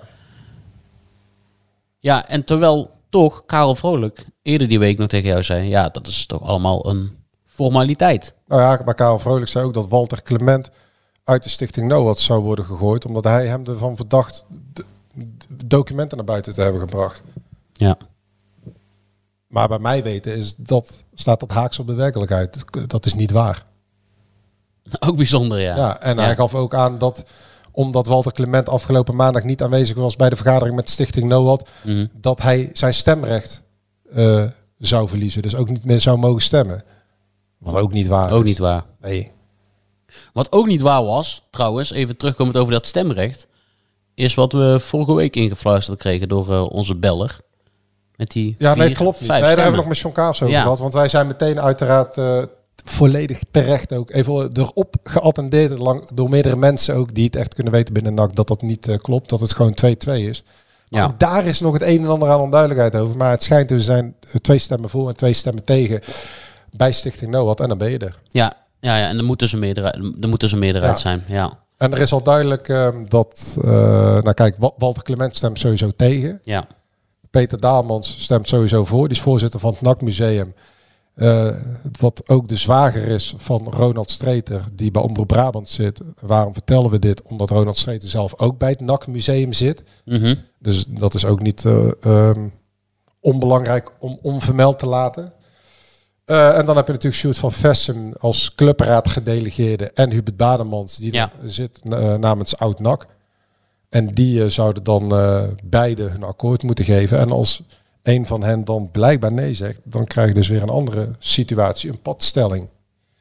[1.99, 6.07] Ja, en terwijl toch Karel Vrolijk eerder die week nog tegen jou zei, ja, dat
[6.07, 7.11] is toch allemaal een
[7.45, 8.33] formaliteit.
[8.47, 10.69] Nou ja, maar Karel Vrolijk zei ook dat Walter Clement
[11.23, 13.05] uit de stichting NOAD zou worden gegooid.
[13.05, 14.85] Omdat hij hem ervan verdacht de-
[15.49, 17.23] de documenten naar buiten te hebben gebracht.
[17.73, 17.97] Ja,
[19.47, 22.63] Maar bij mij weten is dat, staat dat haaks op de werkelijkheid.
[22.89, 23.65] Dat is niet waar.
[25.07, 25.75] ook bijzonder, ja.
[25.75, 26.23] Ja, en Ja.
[26.23, 27.23] hij gaf ook aan dat
[27.71, 32.05] omdat Walter Clement afgelopen maandag niet aanwezig was bij de vergadering met Stichting NOAD, Mhm.
[32.13, 33.63] dat hij zijn stemrecht
[34.13, 34.43] eh,
[34.77, 35.41] zou verliezen.
[35.41, 36.83] Dus ook niet meer zou mogen stemmen.
[37.57, 38.47] Wat ook niet waar Ook is.
[38.49, 38.83] niet waar.
[39.01, 39.31] Nee.
[40.33, 43.47] Wat ook niet waar was, trouwens, even terugkomend over dat stemrecht,
[44.13, 47.37] is wat we vorige week ingefluisterd kregen door eh, onze beller.
[48.15, 49.29] Met die Ja, nee, vier, klopt niet.
[49.29, 50.61] vijf Nee, daar hebben we nog met John Kaas over Ja.
[50.61, 50.79] gehad.
[50.79, 52.43] Want wij zijn meteen uiteraard eh,
[52.83, 57.73] volledig terecht ook even erop geattendeerd lang, door meerdere mensen ook die het echt kunnen
[57.73, 59.29] weten binnen NAC dat dat niet eh, klopt.
[59.29, 60.43] Dat het gewoon 2-2 is.
[60.87, 61.03] Ja.
[61.03, 63.17] ook daar is nog het een en ander aan onduidelijkheid over.
[63.17, 65.99] Maar het schijnt dus er zijn eh, twee stemmen voor en twee stemmen tegen
[66.71, 67.59] bij Stichting NOAD.
[67.59, 68.19] En dan ben je er.
[68.29, 70.99] Ja, ja, ja, en er moet dus een meerderheid, er moet dus een meerderheid Ja.
[71.01, 71.23] zijn.
[71.27, 73.71] Ja, En er is al duidelijk ehm, dat, eh,
[74.21, 76.39] nou kijk, Wa- Walter Clement stemt sowieso tegen.
[76.43, 76.67] ja,
[77.31, 79.07] Peter Daalmans stemt sowieso voor.
[79.07, 80.53] Die is voorzitter van het NAC Museum.
[81.13, 81.49] Eh,
[81.99, 86.01] wat ook de zwager is van Ronald Streeter, die bij Omroep Brabant zit.
[86.19, 87.21] Waarom vertellen we dit?
[87.21, 89.83] Omdat Ronald Streeter zelf ook bij het NAC Museum zit.
[90.05, 90.35] Mhm.
[90.59, 92.47] Dus dat is ook niet eh, ehm,
[93.19, 95.33] onbelangrijk om onvermeld te laten.
[96.25, 100.97] Eh, en dan heb je natuurlijk Sjoerd van Vessen als clubraad gedelegeerde en Hubert Bademans,
[100.97, 101.31] die Ja.
[101.41, 101.79] dan zit
[102.19, 103.05] namens Oud NAC.
[103.89, 105.07] En die zouden dan
[105.63, 107.19] beide hun akkoord moeten geven.
[107.19, 107.63] En als
[108.03, 111.89] een van hen dan blijkbaar nee zegt, dan krijg je dus weer een andere situatie,
[111.89, 112.69] een padstelling.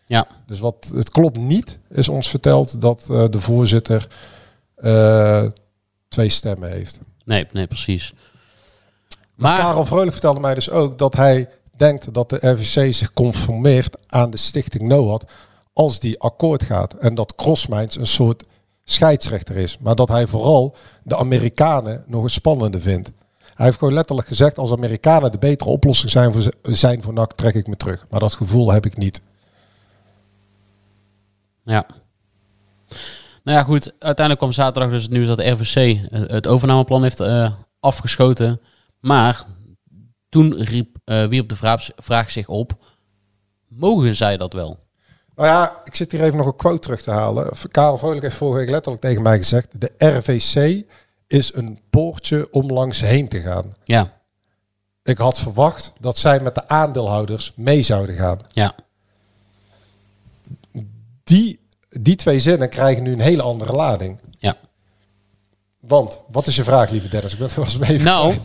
[0.07, 4.09] ja, Dus wat het klopt niet, is ons verteld dat eh, de voorzitter
[4.75, 5.45] eh,
[6.09, 6.99] twee stemmen heeft.
[7.25, 8.13] nee, nee, precies.
[9.35, 13.13] Maar Maar, Karel Vrolijk vertelde mij dus ook dat hij denkt dat de RVC zich
[13.13, 15.25] conformeert aan de stichting NOAD
[15.73, 16.95] als die akkoord gaat.
[16.95, 18.45] En dat Crossminds een soort
[18.85, 19.79] scheidsrechter is.
[19.79, 23.11] Maar dat hij vooral de Amerikanen nog een spannende vindt.
[23.55, 27.33] Hij heeft gewoon letterlijk gezegd, als Amerikanen de betere oplossing zijn voor, zijn voor NAC,
[27.33, 28.07] trek ik me terug.
[28.11, 29.21] Maar dat gevoel heb ik niet.
[31.63, 31.87] ja.
[33.45, 33.85] Nou ja, goed.
[33.87, 38.61] Uiteindelijk kwam zaterdag dus het nieuws dat de RVC eh, het overnameplan heeft eh, afgeschoten.
[39.01, 39.45] Maar
[40.29, 42.73] toen riep, eh, wierp de vraag, vraag zich op,
[43.69, 44.79] mogen zij dat wel?
[45.35, 47.53] Nou ja, ik zit hier even nog een quote terug te halen.
[47.71, 50.85] Karel Vrolijk heeft vorige week letterlijk tegen mij gezegd, de RVC
[51.33, 53.73] is een poortje om langs heen te gaan.
[53.85, 54.13] Ja,
[55.03, 58.39] Ik had verwacht dat zij met de aandeelhouders mee zouden gaan.
[58.49, 58.75] ja.
[61.25, 64.19] Die, die twee zinnen krijgen nu een hele andere lading.
[64.31, 64.57] Ja.
[65.81, 67.33] Want, wat is je vraag, lieve Dennis?
[67.33, 68.39] Ik ben was me even Nou,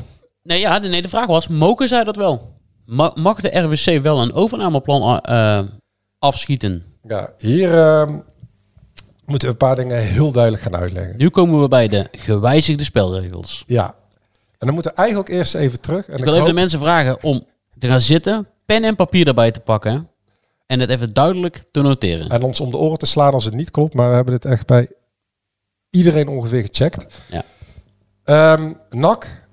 [0.43, 2.55] nee, ja, de, nee, de vraag was, mogen zij dat wel?
[2.85, 5.63] Ma- mag de RWC wel een overnameplan eh,
[6.19, 6.85] afschieten?
[7.03, 8.19] Ja, hier ehm,
[9.27, 11.17] moeten we een paar dingen heel duidelijk gaan uitleggen.
[11.17, 13.63] Nu komen we bij de gewijzigde spelregels.
[13.67, 13.95] Ja.
[14.57, 16.07] En dan moeten we eigenlijk eerst even terug.
[16.07, 17.45] En Ik wil even hoop- de mensen vragen om
[17.79, 20.09] te gaan zitten, pen en papier erbij te pakken
[20.65, 22.29] en het even duidelijk te noteren.
[22.29, 23.93] En ons om de oren te slaan als het niet klopt.
[23.93, 24.91] Maar we hebben dit echt bij
[25.89, 27.05] iedereen ongeveer gecheckt.
[27.29, 27.43] Ja.
[28.23, 29.45] Ehm NAC.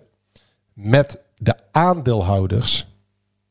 [0.74, 2.88] met de aandeelhouders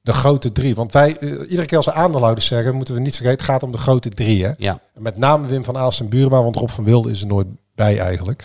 [0.03, 0.75] de grote drie.
[0.75, 3.63] Want wij, eh, iedere keer als we aandeelhouders zeggen, moeten we niet vergeten, het gaat
[3.63, 4.45] om de grote drie.
[4.45, 4.53] Hè?
[4.57, 4.81] Ja.
[4.95, 7.99] Met name Wim van Aalst en Buurma, want Rob van Wilde is er nooit bij
[7.99, 8.45] eigenlijk.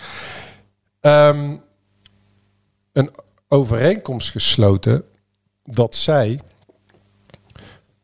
[0.99, 1.55] Ehm,
[2.91, 3.09] een
[3.47, 5.03] overeenkomst gesloten
[5.63, 6.41] dat zij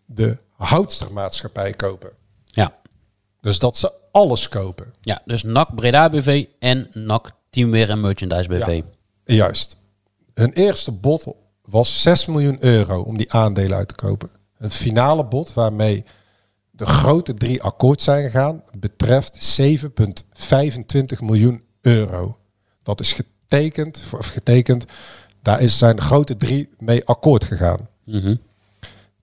[0.05, 2.11] de houtstermaatschappij kopen.
[2.45, 2.73] Ja.
[3.41, 4.93] Dus dat ze alles kopen.
[5.01, 8.81] ja, dus NAC Breda BV en NAC Teamwear en Merchandise BV.
[9.25, 9.77] Juist.
[10.33, 11.27] Hun eerste bod
[11.71, 14.29] was 6 miljoen euro om die aandelen uit te kopen.
[14.57, 16.05] Een finale bod waarmee
[16.71, 22.37] de grote drie akkoord zijn gegaan betreft 7,25 miljoen euro.
[22.83, 24.85] Dat is getekend, of getekend,
[25.41, 27.87] daar is, zijn de grote drie mee akkoord gegaan.
[28.05, 28.35] Mhm.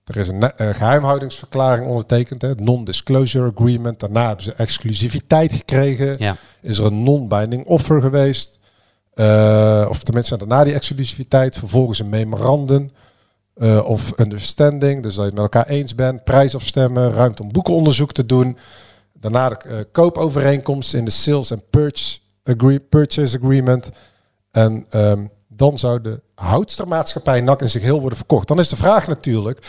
[0.03, 3.99] Er is een, geheimhoudingsverklaring ondertekend, het non-disclosure agreement.
[3.99, 6.15] Daarna hebben ze exclusiviteit gekregen.
[6.19, 6.37] Ja.
[6.61, 8.58] Is er een non-binding offer geweest.
[9.19, 11.57] Eh, of tenminste daarna die exclusiviteit.
[11.57, 12.89] Vervolgens een memorandum
[13.55, 15.03] eh, of understanding.
[15.03, 16.23] Dus dat je het met elkaar eens bent.
[16.23, 17.11] Prijs afstemmen.
[17.11, 18.57] Ruimte om boekenonderzoek te doen.
[19.13, 23.89] Daarna de eh, koopovereenkomst in de sales and purchase, agree, purchase agreement.
[24.51, 28.47] En ehm, dan zou de houtstermaatschappij NAC in zich heel worden verkocht.
[28.47, 29.59] Dan is de vraag natuurlijk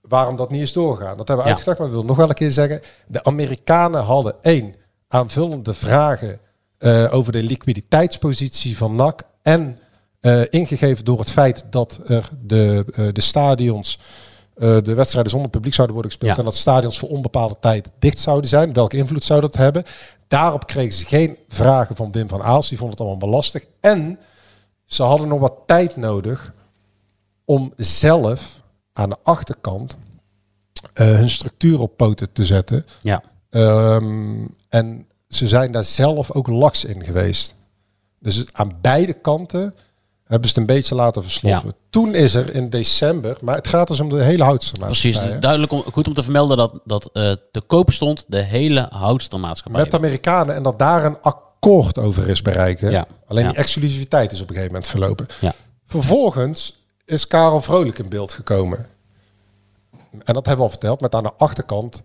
[0.00, 1.16] waarom dat niet is doorgegaan.
[1.16, 1.56] Dat hebben we Ja.
[1.56, 2.80] uitgelegd, maar ik wil nog wel een keer zeggen.
[3.06, 4.74] De Amerikanen hadden één
[5.08, 6.40] aanvullende vragen
[6.86, 9.22] eh, over de liquiditeitspositie van NAC.
[9.42, 9.78] En
[10.20, 13.98] eh, ingegeven door het feit dat er de, eh, de stadions,
[14.54, 16.36] de wedstrijden zonder publiek zouden worden gespeeld.
[16.36, 16.42] Ja.
[16.42, 18.72] En dat stadions voor onbepaalde tijd dicht zouden zijn.
[18.72, 19.84] Welke invloed zou dat hebben?
[20.28, 22.68] Daarop kregen ze geen vragen van Wim van Aals.
[22.68, 23.64] Die vond het allemaal lastig.
[23.80, 24.18] En
[24.84, 26.52] ze hadden nog wat tijd nodig
[27.44, 28.60] om zelf
[28.92, 29.96] aan de achterkant
[30.92, 32.86] hun structuur op poten te zetten.
[33.00, 33.22] Ja.
[33.50, 37.54] Ehm, en ze zijn daar zelf ook laks in geweest.
[38.20, 39.74] Dus aan beide kanten
[40.24, 41.68] hebben ze het een beetje laten versloffen.
[41.68, 41.74] Ja.
[41.90, 45.10] Toen is er in december, maar het gaat dus om de hele houtstermaatschappij.
[45.10, 48.24] Precies, het is duidelijk om, goed om te vermelden dat, dat eh, te koop stond
[48.28, 49.80] de hele houtstermaatschappij.
[49.80, 52.80] Met de Amerikanen en dat daar een akkoord over is bereikt.
[52.80, 53.06] Ja.
[53.26, 53.48] Alleen Ja.
[53.50, 55.26] die exclusiviteit is op een gegeven moment verlopen.
[55.40, 55.54] Ja.
[55.86, 58.86] Vervolgens is Karel Vrolijk in beeld gekomen.
[60.24, 62.02] En dat hebben we al verteld, met aan de achterkant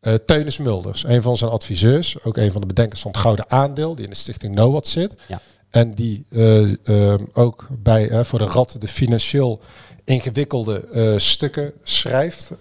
[0.00, 1.04] eh Teunis Mulders.
[1.04, 4.10] Een van zijn adviseurs, ook een van de bedenkers van het Gouden Aandeel, die in
[4.10, 5.14] de stichting NOWAT zit.
[5.28, 5.40] Ja.
[5.70, 9.60] En die eh, ehm, ook bij, eh, voor de Rad de financieel
[10.04, 12.52] ingewikkelde stukken schrijft.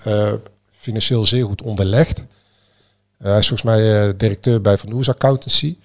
[0.69, 2.23] Financieel zeer goed onderlegd.
[3.17, 5.78] Hij is volgens mij directeur bij Van Oers Accountancy.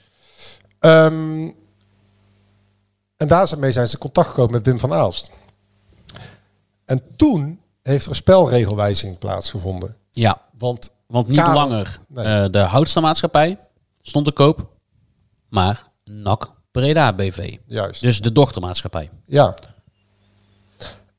[0.79, 1.51] Ehm,
[3.17, 5.31] en daarmee zijn ze in contact gekomen met Wim van Aalst.
[6.85, 9.97] En toen heeft er een spelregelwijziging plaatsgevonden.
[10.11, 12.25] Ja, Want want niet Karel- langer Nee.
[12.25, 13.59] eh, de houtstermaatschappij
[14.03, 14.69] stond te koop,
[15.49, 17.57] maar NAC Breda BV.
[17.67, 18.01] juist.
[18.01, 19.11] Dus de dochtermaatschappij.
[19.27, 19.55] Ja.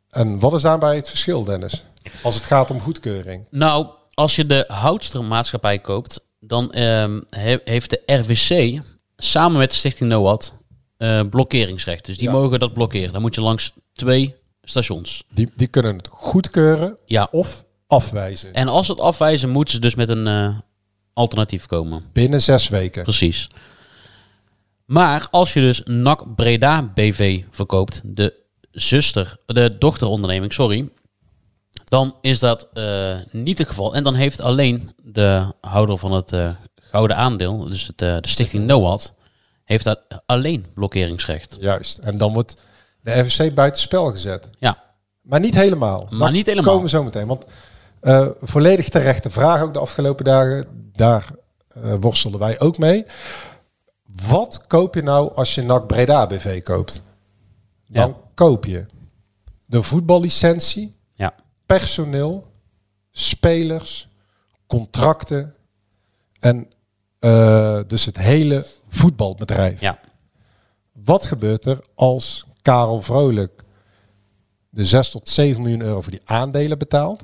[0.09, 1.85] En wat is daarbij het verschil, Dennis?
[2.23, 3.47] Als het gaat om goedkeuring.
[3.49, 8.81] Nou, als je de houtstermaatschappij koopt, dan ehm, he- heeft de RWC
[9.17, 10.53] samen met de Stichting NOAD
[10.97, 12.05] eh, blokkeringsrecht.
[12.05, 12.33] Dus die Ja.
[12.33, 13.13] mogen dat blokkeren.
[13.13, 15.23] Dan moet je langs twee stations.
[15.33, 17.27] Die, die kunnen het goedkeuren Ja.
[17.31, 18.53] of afwijzen.
[18.53, 20.57] En als ze het afwijzen, moeten ze dus met een eh,
[21.13, 22.03] alternatief komen.
[22.13, 23.03] Binnen zes weken.
[23.03, 23.47] Precies.
[24.85, 28.33] Maar als je dus NAC Breda BV verkoopt, de
[28.71, 30.89] zuster, de dochteronderneming, sorry,
[31.85, 33.95] dan is dat eh, niet het geval.
[33.95, 38.65] En dan heeft alleen de houder van het eh, gouden aandeel, dus het, de stichting
[38.65, 39.13] NOAD,
[39.63, 41.57] heeft dat alleen blokkeringsrecht.
[41.59, 41.97] Juist.
[41.97, 42.55] En dan wordt
[43.01, 44.49] de RVC buitenspel gezet.
[44.59, 44.83] Ja,
[45.21, 46.07] Maar niet helemaal.
[46.09, 46.69] Maar niet helemaal.
[46.69, 47.27] komen we zo meteen.
[47.27, 47.45] Want
[48.05, 50.65] eh, volledig terechte vraag ook de afgelopen dagen.
[50.93, 51.29] Daar
[51.67, 53.05] eh, worstelden wij ook mee.
[54.27, 57.03] Wat koop je nou als je NAC Breda BV koopt?
[57.87, 58.15] Dan Ja.
[58.33, 58.85] koop je
[59.65, 61.33] de voetballicentie, ja,
[61.65, 62.47] personeel,
[63.11, 64.09] spelers,
[64.67, 65.55] contracten
[66.39, 66.67] en
[67.19, 69.79] eh, dus het hele voetbalbedrijf.
[69.79, 69.99] ja.
[70.91, 73.63] Wat gebeurt er als Karel Vrolijk
[74.69, 77.23] de 6 tot 7 miljoen euro voor die aandelen betaalt?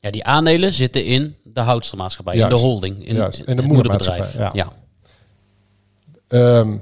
[0.00, 4.24] Ja, die aandelen zitten in de houtstermaatschappij, in de holding, in, Juist, in de moedermaatschappij,
[4.24, 4.54] moederbedrijf.
[4.54, 4.72] ja.
[6.28, 6.60] ja.
[6.60, 6.76] Ehm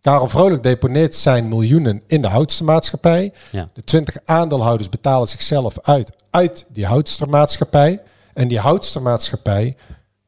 [0.00, 3.32] Karel Vrolijk deponeert zijn miljoenen in de houtstermaatschappij.
[3.50, 3.68] Ja.
[3.72, 8.02] De 20 aandeelhouders betalen zichzelf uit uit die houtstermaatschappij.
[8.34, 9.76] En die houtstermaatschappij,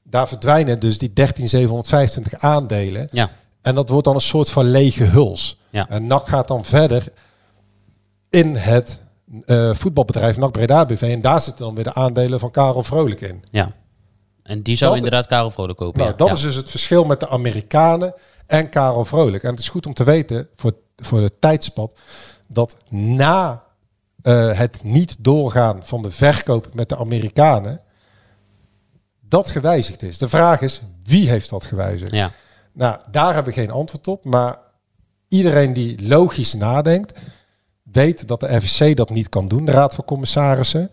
[0.03, 3.09] daar verdwijnen dus die 13725 aandelen.
[3.11, 3.31] ja.
[3.63, 5.59] En dat wordt dan een soort van lege huls.
[5.71, 5.89] Ja.
[5.89, 7.05] En NAC gaat dan verder
[8.31, 9.00] in het
[9.45, 11.03] eh, voetbalbedrijf NAC Breda BV.
[11.03, 13.45] En daar zitten dan weer de aandelen van Karel Vrolijk in.
[13.51, 13.73] Ja.
[14.43, 15.99] En die zou Dat- inderdaad Karel Vrolijk kopen.
[15.99, 16.17] Nou, ja.
[16.17, 16.35] dat Ja.
[16.35, 18.15] is dus het verschil met de Amerikanen
[18.47, 19.43] en Karel Vrolijk.
[19.43, 22.01] En het is goed om te weten voor, voor het tijdspad
[22.49, 23.63] dat na
[24.23, 27.81] eh, het niet doorgaan van de verkoop met de Amerikanen
[29.21, 30.19] dat gewijzigd is.
[30.19, 32.13] De vraag is wie heeft dat gewijzigd?
[32.13, 32.31] Ja.
[32.73, 34.25] Nou, daar heb ik geen antwoord op.
[34.25, 34.59] Maar
[35.29, 37.21] iedereen die logisch nadenkt,
[37.93, 40.91] weet dat de FSC dat niet kan doen, de Raad van Commissarissen.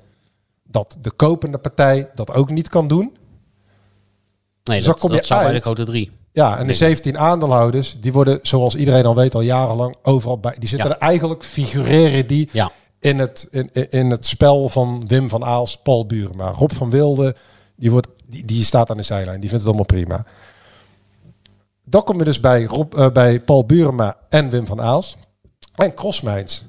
[0.63, 3.17] Dat de kopende partij dat ook niet kan doen.
[4.63, 5.63] Nee, Dus dat, kom dat je zou bij de uit.
[5.63, 6.11] grote drie.
[6.31, 10.55] Ja, en de 17 aandeelhouders, die worden, zoals iedereen al weet, al jarenlang overal bij.
[10.59, 10.93] Die zitten Ja.
[10.95, 12.71] er eigenlijk, figureren die Ja.
[12.99, 16.49] in, het, in, in- het spel van Wim van Aals, Paul Burema.
[16.49, 17.35] Rob van Wilde,
[17.75, 19.39] die, wordt, die, die staat aan de zijlijn.
[19.39, 20.25] Die vindt het allemaal prima.
[21.83, 25.17] Dan kom je dus bij, Rob, eh, bij Paul Burema en Wim van Aals.
[25.75, 26.65] En Crossmijns.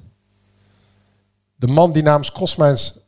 [1.58, 2.98] De man die namens Crossmijns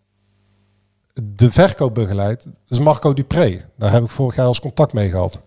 [1.22, 3.64] de verkoop begeleidt, is Marco Dupré.
[3.76, 5.40] Daar heb ik vorig jaar als contact mee gehad.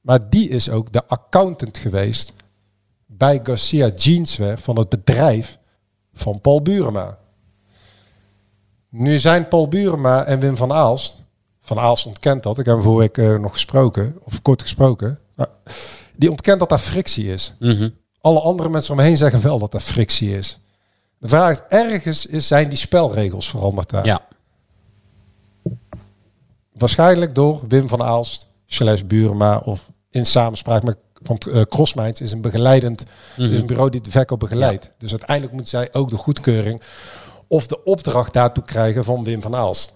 [0.00, 2.32] Maar die is ook de accountant geweest
[3.06, 5.58] bij Garcia Jeanswear van het bedrijf
[6.12, 7.18] van Paul Burema.
[8.88, 11.22] Nu zijn Paul Burema en Wim van Aalst,
[11.60, 15.18] Van Aalst ontkent dat, ik heb hem vorige week eh, nog gesproken, of kort gesproken,
[15.34, 15.48] maar
[16.16, 17.54] die ontkent dat daar frictie is.
[17.58, 17.88] Mhm.
[18.20, 20.58] Alle andere mensen om me heen zeggen wel dat er frictie is.
[21.24, 24.04] De vraag is, ergens is, zijn die spelregels veranderd daar.
[24.06, 24.20] Ja.
[26.72, 30.98] Waarschijnlijk door Wim van Aalst, slash Burema, of in samenspraak met...
[31.22, 33.04] Want Crossminds is een begeleidend,
[33.36, 33.52] Mhm.
[33.52, 34.90] is een bureau die de verkoop begeleidt.
[34.98, 36.82] Dus uiteindelijk moet zij ook de goedkeuring
[37.46, 39.94] of de opdracht daartoe krijgen van Wim van Aalst.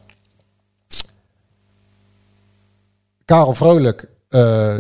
[3.25, 4.77] Karel Vrolijk eh,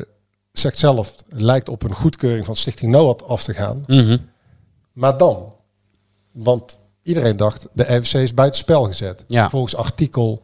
[0.52, 3.84] zegt zelf, lijkt op een goedkeuring van Stichting NOAD af te gaan.
[3.86, 4.18] Mhm.
[4.92, 5.52] Maar dan,
[6.42, 9.24] want iedereen dacht, de RFC is buitenspel gezet.
[9.26, 9.50] Ja.
[9.50, 10.42] Volgens artikel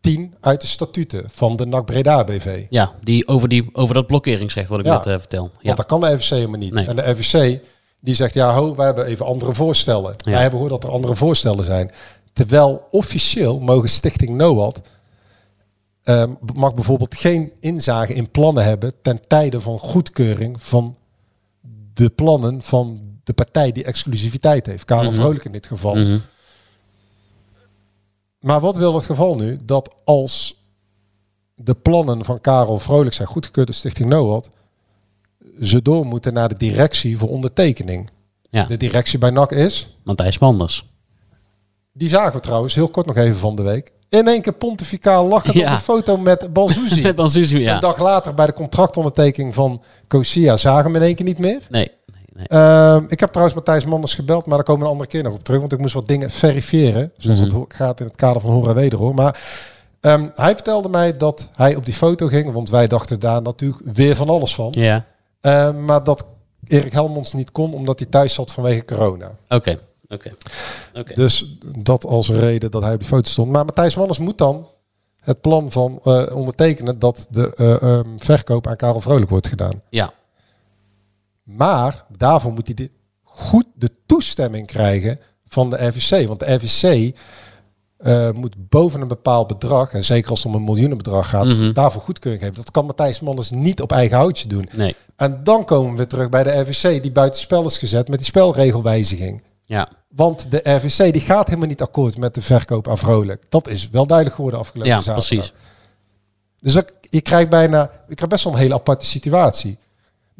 [0.00, 2.66] 10 uit de statuten van de NAC Breda BV.
[2.70, 4.96] Ja, die over, die, over dat blokkeringsrecht wat ik Ja.
[4.96, 5.50] net eh, vertel.
[5.52, 5.58] Ja.
[5.62, 6.72] Want dat kan de RFC helemaal niet.
[6.72, 6.86] Nee.
[6.86, 7.60] En de RFC
[8.00, 10.14] die zegt, ja ho, wij hebben even andere voorstellen.
[10.16, 10.30] Ja.
[10.30, 11.90] Wij hebben gehoord dat er andere voorstellen zijn.
[12.32, 14.80] Terwijl officieel mogen Stichting NOAD
[16.02, 16.24] eh,
[16.54, 20.96] mag bijvoorbeeld geen inzage in plannen hebben ten tijde van goedkeuring van
[21.94, 24.84] de plannen van de partij die exclusiviteit heeft.
[24.84, 25.20] Karel Mhm.
[25.20, 25.94] Vrolijk in dit geval.
[25.94, 26.18] Mhm.
[28.40, 29.58] Maar wat wil het geval nu?
[29.64, 30.64] Dat als
[31.54, 34.50] de plannen van Karel Vrolijk zijn goedgekeurd door Stichting NOAD,
[35.62, 38.10] ze door moeten naar de directie voor ondertekening.
[38.50, 40.88] Ja, De directie bij NAC is, Matthijs Manders.
[41.92, 45.26] die zagen we trouwens heel kort nog even van de week, in één keer pontificaal
[45.28, 45.66] lachend Ja.
[45.66, 47.02] op een foto met Banzuzi.
[47.08, 47.78] Met Banzuzi, Een ja.
[47.80, 51.66] dag later bij de contractondertekening van Cosia zagen we hem in één keer niet meer.
[51.68, 51.90] Nee,
[52.48, 52.60] nee.
[52.60, 55.32] Ehm, ik heb trouwens Matthijs Manders gebeld, maar daar komen we een andere keer nog
[55.34, 55.60] op terug.
[55.60, 57.12] Want ik moest wat dingen verifiëren.
[57.16, 57.48] Zoals Mhm.
[57.48, 59.14] het ho- gaat in het kader van Hora Wederhoor.
[59.14, 59.40] Maar
[60.00, 62.52] ehm, hij vertelde mij dat hij op die foto ging.
[62.52, 64.68] Want wij dachten daar natuurlijk weer van alles van.
[64.70, 65.04] Ja,
[65.40, 66.26] Ehm, maar dat
[66.66, 69.30] Erik Helmonds niet kon, omdat hij thuis zat vanwege corona.
[69.48, 69.78] oké.
[70.08, 70.30] Oké.
[70.94, 71.14] Oké.
[71.14, 73.50] Dus dat als reden dat hij op die foto stond.
[73.50, 74.66] Maar Matthijs Manders moet dan
[75.20, 79.82] het plan van eh, ondertekenen dat de eh, verkoop aan Karel Vrolijk wordt gedaan.
[79.88, 80.12] Ja,
[81.56, 82.90] Maar daarvoor moet hij de,
[83.22, 86.26] goed de toestemming krijgen van de RVC.
[86.26, 87.14] Want de RVC
[87.96, 91.72] eh, moet boven een bepaald bedrag, en zeker als het om een miljoenenbedrag gaat, Mhm.
[91.72, 92.56] daarvoor goedkeuring geven.
[92.58, 94.68] Dat kan Matthijs Manders niet op eigen houtje doen.
[94.72, 94.96] nee.
[95.16, 98.26] En dan komen we terug bij de RVC die buiten spel is gezet met die
[98.26, 99.42] spelregelwijziging.
[99.64, 103.44] Ja, Want de RVC die gaat helemaal niet akkoord met de verkoop aan Vrolijk.
[103.48, 105.28] Dat is wel duidelijk geworden afgelopen ja zaterdag.
[105.28, 105.52] precies.
[106.60, 109.78] Dus dat, je krijgt bijna, je krijgt best wel een hele aparte situatie.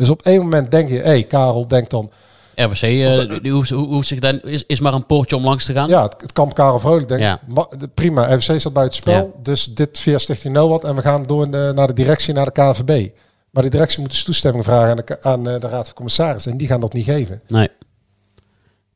[0.01, 2.11] Dus op één moment denk je, hé, hey, Karel denkt dan,
[2.55, 5.73] RWC eh, die hoeft, hoeft zich dan, is, is maar een poortje om langs te
[5.73, 5.89] gaan.
[5.89, 7.41] ja, het, het kamp Karel Vrolijk denkt, Ja.
[7.49, 9.43] ma- de- prima, RVC staat buiten spel, Ja.
[9.43, 12.53] dus dit via Stichting NOWAT en we gaan door eh, naar de directie, naar de
[12.53, 13.09] KVB.
[13.51, 16.53] Maar de directie moet dus toestemming vragen aan de, aan eh, de Raad van Commissarissen
[16.53, 17.41] en die gaan dat niet geven.
[17.49, 17.69] Nee.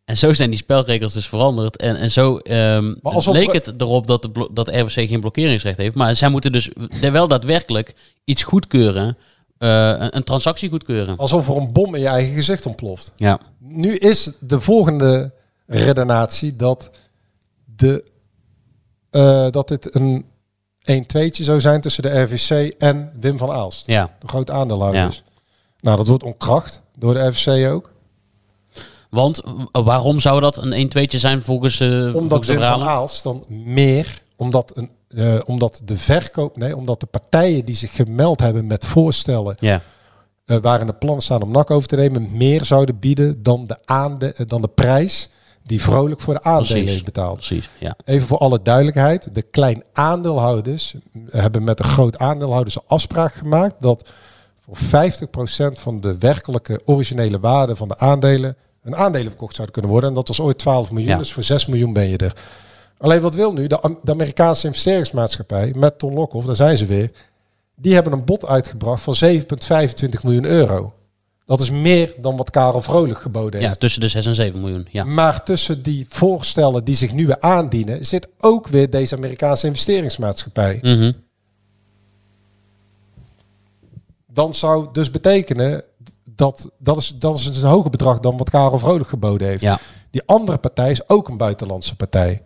[0.04, 1.76] En zo zijn die spelregels dus veranderd.
[1.76, 2.38] En, en zo
[3.02, 5.94] alsof leek het erop dat, de dat RWC geen blokkeringsrecht heeft.
[5.94, 7.94] Maar zij moeten dus wel daadwerkelijk
[8.24, 9.16] iets goedkeuren.
[9.58, 11.16] Eh, een, een transactie goedkeuren.
[11.16, 13.12] Alsof er een bom in je eigen gezicht ontploft.
[13.16, 15.32] Ja, Nu is de volgende
[15.66, 16.90] redenatie dat,
[17.64, 18.04] de,
[19.10, 20.24] eh, dat dit een
[20.84, 23.86] 1-2'tje zou zijn tussen de RVC en Wim van Aalst.
[23.86, 24.10] ja.
[24.18, 25.22] De grote aandeelhouders.
[25.80, 27.92] Nou, dat wordt onkracht door de RVC ook.
[29.10, 29.42] Want
[29.72, 32.82] waarom zou dat een 1-2'tje zijn volgens, eh Omdat volgens de Wim van?
[32.82, 37.94] Aalst dan meer, omdat, een, eh, omdat de verkoop, nee, omdat de partijen die zich
[37.94, 39.80] gemeld hebben met voorstellen Ja,
[40.44, 43.76] eh waarin de plannen staan om NAC over te nemen, meer zouden bieden dan de,
[43.84, 45.28] aande, eh, dan de prijs
[45.62, 47.36] die vrolijk voor de aandelen heeft betaald.
[47.36, 47.96] Precies, ja.
[48.04, 49.34] Even voor alle duidelijkheid.
[49.34, 50.94] De klein aandeelhouders
[51.30, 54.08] hebben met de groot aandeelhouders een afspraak gemaakt dat
[54.60, 59.92] voor 50% van de werkelijke originele waarde van de aandelen een aandelen verkocht zouden kunnen
[59.92, 60.10] worden.
[60.10, 61.18] En dat was ooit 12 miljoen, Ja.
[61.18, 62.34] dus voor 6 miljoen ben je er.
[63.04, 63.66] Alleen wat wil nu?
[63.66, 67.10] De, Am- de Amerikaanse investeringsmaatschappij met Ton Lokhoff, daar zijn ze weer.
[67.76, 70.94] Die hebben een bod uitgebracht van 7,25 miljoen euro.
[71.44, 73.72] Dat is meer dan wat Karel Vrolijk geboden heeft.
[73.72, 74.86] ja, tussen de 6 en 7 miljoen.
[74.90, 75.04] Ja.
[75.04, 80.78] Maar tussen die voorstellen die zich nu weer aandienen, zit ook weer deze Amerikaanse investeringsmaatschappij.
[80.82, 81.12] Mhm.
[84.26, 85.84] Dan zou dus betekenen
[86.30, 89.62] dat dat is, dat is een hoger bedrag dan wat Karel Vrolijk geboden heeft.
[89.62, 89.78] Ja.
[90.10, 92.42] Die andere partij is ook een buitenlandse partij.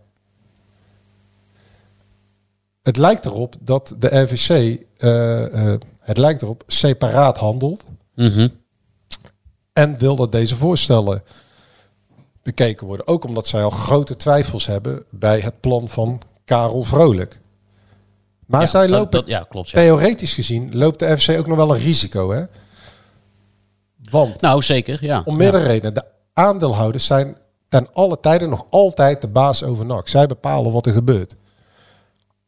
[2.89, 4.49] Het lijkt erop dat de RVC,
[4.97, 7.84] eh, eh, het lijkt erop, separaat handelt.
[8.14, 8.49] Mhm.
[9.72, 11.22] En wil dat deze voorstellen
[12.43, 13.07] bekeken worden.
[13.07, 17.41] Ook omdat zij al grote twijfels hebben bij het plan van Karel Vrolijk.
[18.47, 19.70] Maar Ja, zij lopen, dat- ja, klopt.
[19.70, 19.80] Ja.
[19.80, 22.30] theoretisch gezien, loopt de FC ook nog wel een risico.
[22.30, 22.45] Hè?
[24.11, 25.22] Want Nou, zeker, ja.
[25.24, 25.95] om meerdere redenen.
[25.95, 27.36] De aandeelhouders zijn
[27.68, 30.09] ten alle tijden nog altijd de baas over NAC.
[30.09, 31.34] Zij bepalen wat er gebeurt.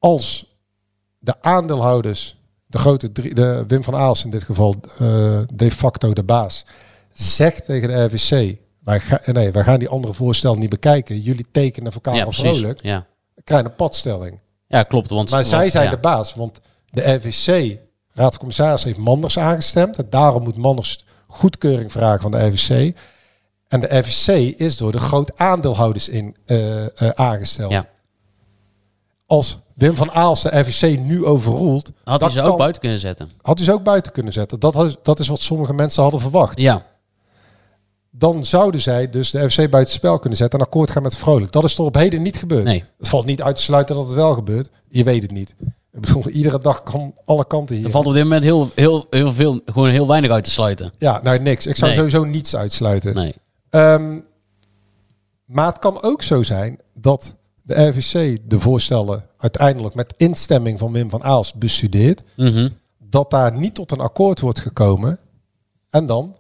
[0.01, 0.57] Als
[1.19, 2.37] de aandeelhouders,
[2.67, 6.65] de grote drie, de Wim van Aals in dit geval, eh, de facto de baas,
[7.13, 11.21] zegt tegen de RVC, wij, ga, nee, wij gaan die andere voorstellen niet bekijken.
[11.21, 12.59] Jullie tekenen voor Ja, Karel precies.
[12.59, 12.83] Vrolijk.
[12.83, 13.07] Ja.
[13.45, 14.39] Krijg een padstelling.
[14.67, 15.11] ja, klopt.
[15.11, 15.91] Want, Maar want- zij zijn ja.
[15.91, 17.79] de baas, want de RVC,
[18.13, 19.99] Raad van Commissaris, heeft Manders aangestemd.
[19.99, 22.97] En daarom moet Manders goedkeuring vragen van de RVC.
[23.69, 27.71] En de RVC is door de groot aandeelhouders in, eh, eh, aangesteld.
[27.73, 27.89] Ja.
[29.27, 33.31] Als Wim van Aals de RVC nu overroelt, Had hij ze ook buiten kunnen zetten.
[33.43, 34.61] had hij ze ook buiten kunnen zetten.
[34.61, 36.59] Dat, is- dat is wat sommige mensen hadden verwacht.
[36.61, 36.87] Ja,
[38.11, 41.53] Dan zouden zij dus de RVC buiten spel kunnen zetten en akkoord gaan met Vrolijk.
[41.53, 42.65] Dat is tot op heden niet gebeurd.
[42.65, 42.85] Nee.
[42.99, 44.69] Het valt niet uit te sluiten dat het wel gebeurt.
[44.89, 45.55] Je weet het niet.
[45.93, 47.85] Ik bedoel, iedere dag kan alle kanten hier.
[47.85, 50.93] er valt op dit moment heel, heel, heel veel, gewoon heel weinig uit te sluiten.
[50.99, 51.67] Ja, nou niks.
[51.67, 51.99] Ik zou Nee.
[51.99, 53.15] sowieso niets uitsluiten.
[53.15, 53.35] Nee.
[53.71, 54.19] Ehm,
[55.45, 57.37] maar het kan ook zo zijn dat
[57.71, 62.23] de RVC de voorstellen uiteindelijk met instemming van Wim van Aals bestudeert.
[62.37, 62.69] Mhm.
[62.99, 65.19] Dat daar niet tot een akkoord wordt gekomen.
[65.91, 66.37] En dan?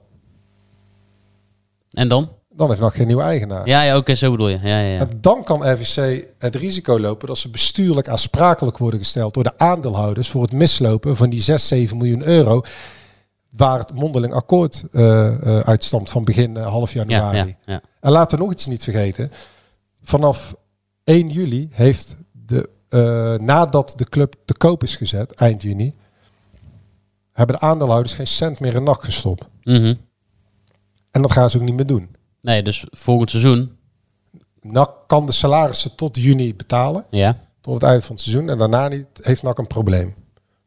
[1.90, 2.28] En dan?
[2.48, 3.66] Dan heeft nog geen nieuwe eigenaar.
[3.68, 4.58] Ja, ja oké, zo bedoel je.
[4.62, 4.98] Ja, ja, ja.
[4.98, 9.58] En dan kan RVC het risico lopen dat ze bestuurlijk aansprakelijk worden gesteld door de
[9.58, 12.62] aandeelhouders voor het mislopen van die 6, 7 miljoen euro.
[13.50, 17.36] Waar het mondeling akkoord eh, eh, uitstamt van begin eh, half Ja, januari.
[17.36, 17.80] ja, ja.
[18.00, 19.30] En laten we nog iets niet vergeten.
[20.02, 20.54] Vanaf
[21.10, 25.94] 1 juli heeft de, eh, nadat de club te koop is gezet, eind juni,
[27.32, 29.48] hebben de aandeelhouders geen cent meer in nacht gestopt.
[29.64, 29.94] Mhm.
[31.10, 32.16] En dat gaan ze ook niet meer doen.
[32.40, 33.76] Nee, dus volgend seizoen.
[34.62, 37.38] NAC kan de salarissen tot juni betalen, Ja.
[37.60, 38.48] tot het einde van het seizoen.
[38.48, 40.14] En daarna niet, heeft NAC een probleem.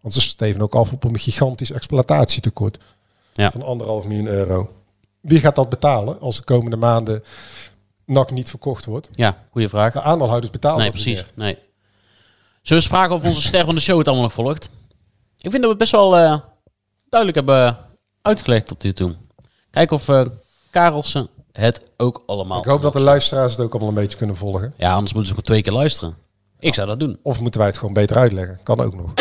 [0.02, 2.78] Want ze steven ook af op een gigantisch exploitatietekort
[3.34, 3.52] Ja.
[3.52, 4.72] van anderhalf miljoen euro.
[5.22, 7.24] Wie gaat dat betalen als de komende maanden
[8.06, 9.10] NAC niet verkocht wordt?
[9.12, 9.94] Ja, goede vraag.
[9.94, 11.24] De aandeelhouders betalen Nee, dat niet precies.
[11.36, 11.46] meer.
[11.46, 11.54] Nee.
[11.54, 11.64] Zullen
[12.62, 14.70] we eens vragen of onze ster van de show het allemaal nog volgt?
[15.38, 16.40] Ik vind dat we het best wel eh,
[17.10, 17.78] duidelijk hebben
[18.22, 19.16] uitgelegd tot nu toe.
[19.72, 20.22] Kijken of eh
[20.70, 22.60] Karelsen het ook allemaal...
[22.60, 24.74] Ik hoop dat de luisteraars het ook allemaal een beetje kunnen volgen.
[24.78, 26.16] Ja, anders moeten ze gewoon twee keer luisteren.
[26.60, 27.20] Ik zou dat doen.
[27.24, 28.60] Of moeten wij het gewoon beter uitleggen?
[28.64, 29.14] Kan ook nog.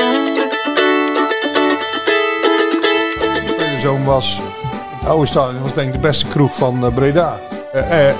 [3.80, 4.40] Zoom was,
[4.98, 7.38] het oude stadion was denk ik de beste kroeg van eh, Breda.
[7.72, 8.14] Eh, eh,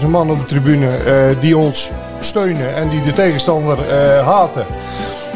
[0.00, 1.90] 11.000 man op de tribune eh, die ons
[2.20, 4.66] steunen en die de tegenstander eh, haten.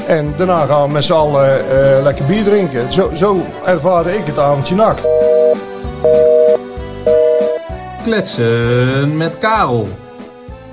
[0.07, 2.93] En daarna gaan we met z'n allen eh, lekker bier drinken.
[2.93, 4.99] Zo, zo ervaarde ik het avondje nak.
[8.03, 9.89] Kletsen met Karel.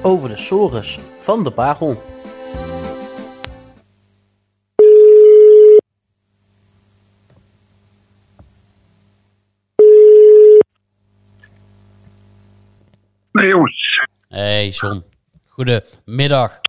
[0.02, 2.02] Over de sores van de Pagel.
[13.36, 15.03] Nee jongens, Hey John.
[15.47, 16.59] Goedemiddag.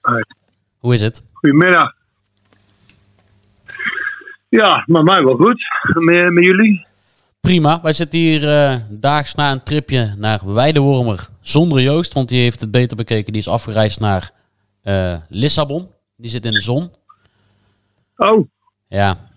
[0.00, 0.22] Hoi.
[0.78, 1.22] Hoe is het?
[1.32, 1.94] goedemiddag.
[4.48, 5.62] Ja, maar mij wel goed.
[5.94, 6.86] Met, met jullie?
[7.40, 7.80] Prima.
[7.82, 12.12] Wij zitten hier eh, daags na een tripje naar Weidewormer zonder Joost.
[12.12, 13.32] Want die heeft het beter bekeken.
[13.32, 14.30] Die is afgereisd naar
[14.82, 15.90] eh, Lissabon.
[16.16, 16.90] Die zit in de zon.
[18.16, 18.48] Oh,
[18.88, 19.27] Ja,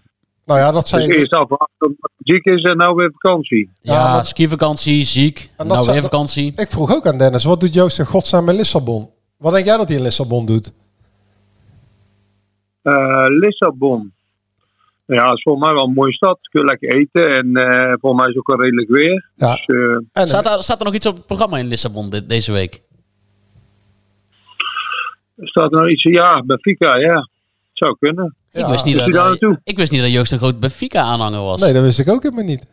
[0.45, 1.11] Nou ja, dat dus zijn...
[1.11, 3.69] eerst afwachten ziek is en nou weer vakantie.
[3.81, 5.51] Ja, ja maar- skivakantie, ziek.
[5.57, 6.53] dat Nou weer vakantie.
[6.55, 9.09] Ik vroeg ook aan Dennis, wat doet Joost in godsnaam in Lissabon?
[9.37, 10.73] Wat denk jij dat hij in Lissabon doet?
[12.81, 14.13] Eh, Lissabon.
[15.05, 16.39] Ja, is volgens mij wel een mooie stad.
[16.41, 19.29] Kun je lekker eten en eh, volgens mij is het ook wel redelijk weer.
[19.35, 19.55] Ja.
[19.55, 22.29] Dus, eh, En, Staat, er, staat er nog iets op het programma in Lissabon dit,
[22.29, 22.81] deze week?
[25.43, 26.03] staat er nog iets?
[26.03, 27.29] Ja, Benfica, ja.
[27.81, 28.35] Zou kunnen.
[28.51, 31.61] ik, wist niet dat, hij ik wist niet dat Joost een groot Benfica-aanhanger was.
[31.61, 32.65] nee, dat wist ik ook helemaal niet.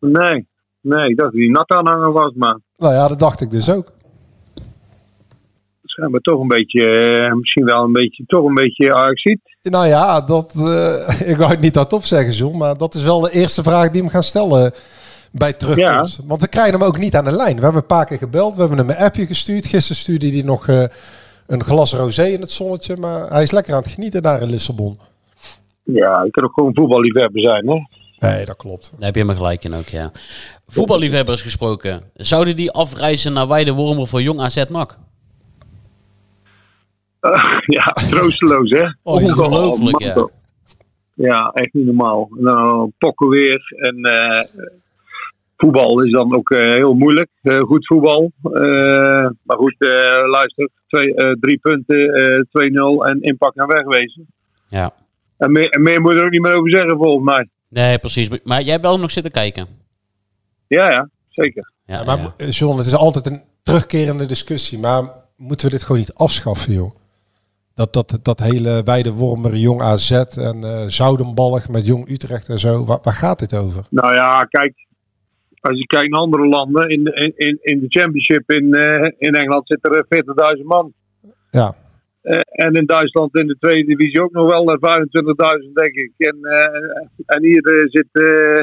[0.00, 0.46] Nee.
[0.80, 3.70] Nee, ik dacht dat hij nat aanhanger was, maar Nou ja, dat dacht ik dus
[3.70, 3.92] ook.
[5.82, 9.40] schijnbaar toch een beetje, eh, misschien wel een beetje, toch een beetje Ajaxiet.
[9.62, 13.20] Nou ja, dat, eh, ik wou het niet hardop zeggen, John, maar dat is wel
[13.20, 14.72] de eerste vraag die we gaan stellen
[15.32, 16.20] bij terugkomst.
[16.26, 17.56] Want we krijgen hem ook niet aan de lijn.
[17.56, 19.66] We hebben een paar keer gebeld, we hebben hem een appje gestuurd.
[19.66, 20.84] Gisteren stuurde hij nog eh,
[21.46, 24.50] een glas rosé in het zonnetje, maar hij is lekker aan het genieten daar in
[24.50, 24.98] Lissabon.
[25.82, 27.80] Ja, ik kan ook gewoon voetballiefhebber zijn, hè.
[28.18, 28.92] Nee, dat klopt.
[28.96, 30.12] Daar heb je me gelijk in ook, ja.
[30.66, 32.02] Voetballiefhebbers gesproken.
[32.14, 34.98] Zouden die afreizen naar Weidewormer voor Jong AZ NAC?
[37.76, 38.86] ja, troosteloos, hè.
[39.02, 40.14] Ongelooflijk, man, ja.
[40.14, 40.30] toch.
[41.14, 42.28] Ja, echt niet normaal.
[42.30, 43.72] Nou, pokken weer.
[43.76, 44.46] En eh,
[45.56, 47.30] voetbal is dan ook eh, heel moeilijk.
[47.42, 48.32] Eh, goed voetbal.
[48.42, 48.52] Eh,
[49.42, 50.68] maar goed, eh, luister.
[50.86, 54.26] Twee, eh, drie punten, eh 2-0 en inpak en wegwezen.
[54.68, 54.92] Ja.
[55.38, 57.48] En meer, en meer moet je er ook niet meer over zeggen, volgens mij.
[57.68, 58.28] Nee, precies.
[58.44, 59.66] Maar jij hebt wel nog zitten kijken.
[60.66, 61.72] Ja, ja, zeker.
[61.86, 62.46] Ja, maar ja.
[62.48, 65.02] John, het is altijd een terugkerende discussie, maar
[65.36, 66.94] moeten we dit gewoon niet afschaffen, joh?
[67.74, 72.58] Dat, dat, dat hele wijde wormer, jong AZ en eh Zoudenballig met jong Utrecht en
[72.58, 72.84] zo.
[72.84, 73.86] Waar, waar gaat dit over?
[73.90, 74.83] Nou ja, kijk.
[75.64, 76.88] Als je kijkt naar andere landen.
[76.88, 80.92] In de, in- in, in de championship in, eh, in Engeland zitten er 40.000 man.
[81.50, 81.74] Ja.
[82.22, 84.78] Eh, en in Duitsland in de tweede divisie ook nog wel eh,
[85.66, 86.12] 25.000, denk ik.
[86.16, 88.62] En, eh, en hier eh, zit, eh,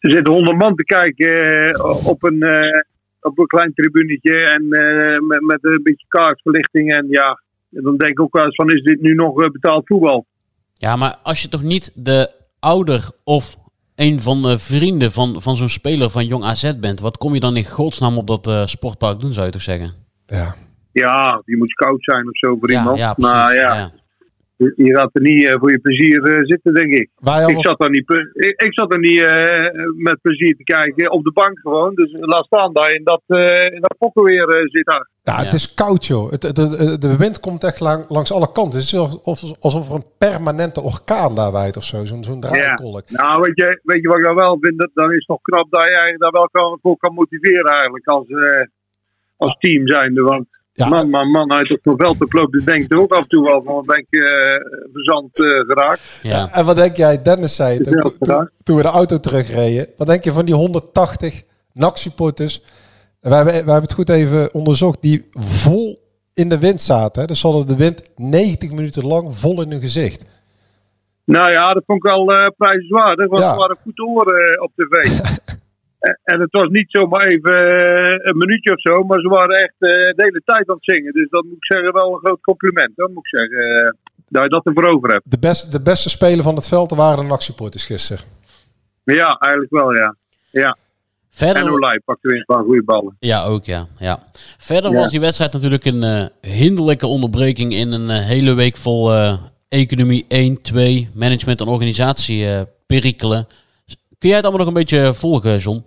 [0.00, 2.80] zit 100 man te kijken eh, op, een, eh,
[3.20, 4.34] op een klein tribunetje.
[4.38, 6.92] En eh, met, met een beetje kaartverlichting.
[6.92, 7.40] En ja,
[7.72, 10.26] en dan denk ik ook wel eens van, is dit nu nog eh, betaald voetbal?
[10.74, 13.56] ja, maar als je toch niet de ouder of
[13.96, 17.40] een van de vrienden van, van zo'n speler van Jong AZ bent, wat kom je
[17.40, 19.92] dan in godsnaam op dat eh, sportpark doen, zou je toch zeggen?
[20.26, 20.54] Ja.
[20.92, 22.98] Ja, je moet scout zijn of zo voor Ja, iemand.
[22.98, 23.32] ja, precies.
[23.32, 23.92] maar ja, ja.
[24.56, 27.10] Je gaat er niet eh, voor je plezier eh, zitten, denk ik.
[27.16, 31.10] Wij Ik zat er niet, ik, ik zat er niet eh, met plezier te kijken.
[31.10, 31.94] Op de bank gewoon.
[31.94, 35.08] Dus laat staan daar in dat, eh in dat pokken weer eh, zit daar.
[35.22, 36.30] ja, het is koud, joh.
[36.30, 36.40] Het,
[37.00, 38.78] de wind komt echt lang, langs alle kanten.
[38.78, 42.04] Het is alsof, alsof er een permanente orkaan daar waait of zo.
[42.04, 43.10] Zo'n zo'n draaikolk.
[43.10, 44.78] Nou, weet je, weet je wat ik dan wel vind?
[44.78, 48.06] Dat- Dan is het nog knap dat je daar wel kan, voor kan motiveren eigenlijk
[48.06, 48.66] als, eh,
[49.36, 50.22] als team zijnde.
[50.22, 50.46] Want
[50.76, 50.88] Ja.
[50.88, 53.62] man, man, man, uit veld te lopen, denk ik er ook af en toe wel
[53.62, 54.22] van, ben ik eh,
[54.92, 56.18] verzand eh, geraakt.
[56.22, 56.48] Ja.
[56.52, 59.88] En wat denk jij, Dennis zei het, toen, toen, toen we de auto terugreden.
[59.96, 62.62] Wat denk je van die 180 NAC-supporters?
[63.20, 65.02] We hebben, we hebben het goed even onderzocht.
[65.02, 66.02] Die vol
[66.34, 67.20] in de wind zaten.
[67.20, 67.26] Hè?
[67.26, 70.24] Dus ze hadden de wind 90 minuten lang vol in hun gezicht.
[71.24, 73.52] Nou ja, dat vond ik wel eh prijzenswaardig, want Ja.
[73.52, 75.20] we waren goed te horen op tv.
[76.08, 79.56] En- en het was niet zomaar even eh, een minuutje of zo, maar ze waren
[79.58, 81.12] echt eh, de hele tijd aan het zingen.
[81.12, 82.92] Dus dat moet ik zeggen, wel een groot compliment.
[82.96, 83.90] Dat moet ik zeggen, eh,
[84.28, 85.30] dat je dat ervoor over hebt.
[85.30, 88.24] De, beste de beste speler van het veld waren de NAC-supporters gisteren.
[89.04, 90.14] Maar ja, eigenlijk wel, ja.
[90.50, 90.76] Ja, en
[91.30, 93.16] Verder, Olij pakte weer een paar goede ballen.
[93.18, 93.86] ja, ook ja.
[93.98, 94.18] ja.
[94.58, 94.96] Verder Ja.
[94.98, 99.38] was die wedstrijd natuurlijk een eh, hinderlijke onderbreking in een eh, hele week vol eh,
[99.68, 103.46] economie 1, 2, management en organisatie eh, perikelen.
[104.18, 105.84] Kun jij het allemaal nog een beetje volgen, John?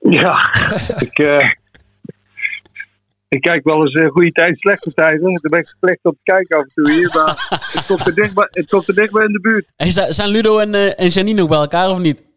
[0.00, 0.54] Ja,
[1.06, 1.48] ik, eh,
[3.28, 5.20] ik kijk wel eens eh, goede tijden, slechte tijden.
[5.20, 7.10] Daar ben ik slecht op te kijken af en toe hier.
[7.14, 7.46] Maar
[7.76, 9.66] het komt er dichtbij, het komt er dichtbij in de buurt.
[9.76, 12.28] Hey, zijn Ludo en, eh, en Janine nog bij elkaar of niet?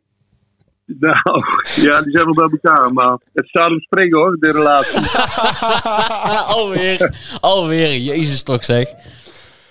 [0.85, 1.43] Nou,
[1.75, 2.93] ja, die zijn nog bij elkaar.
[2.93, 5.19] Maar het staat op springen hoor, de relatie.
[6.57, 7.97] alweer, alweer.
[7.97, 8.87] Jezus toch zeg.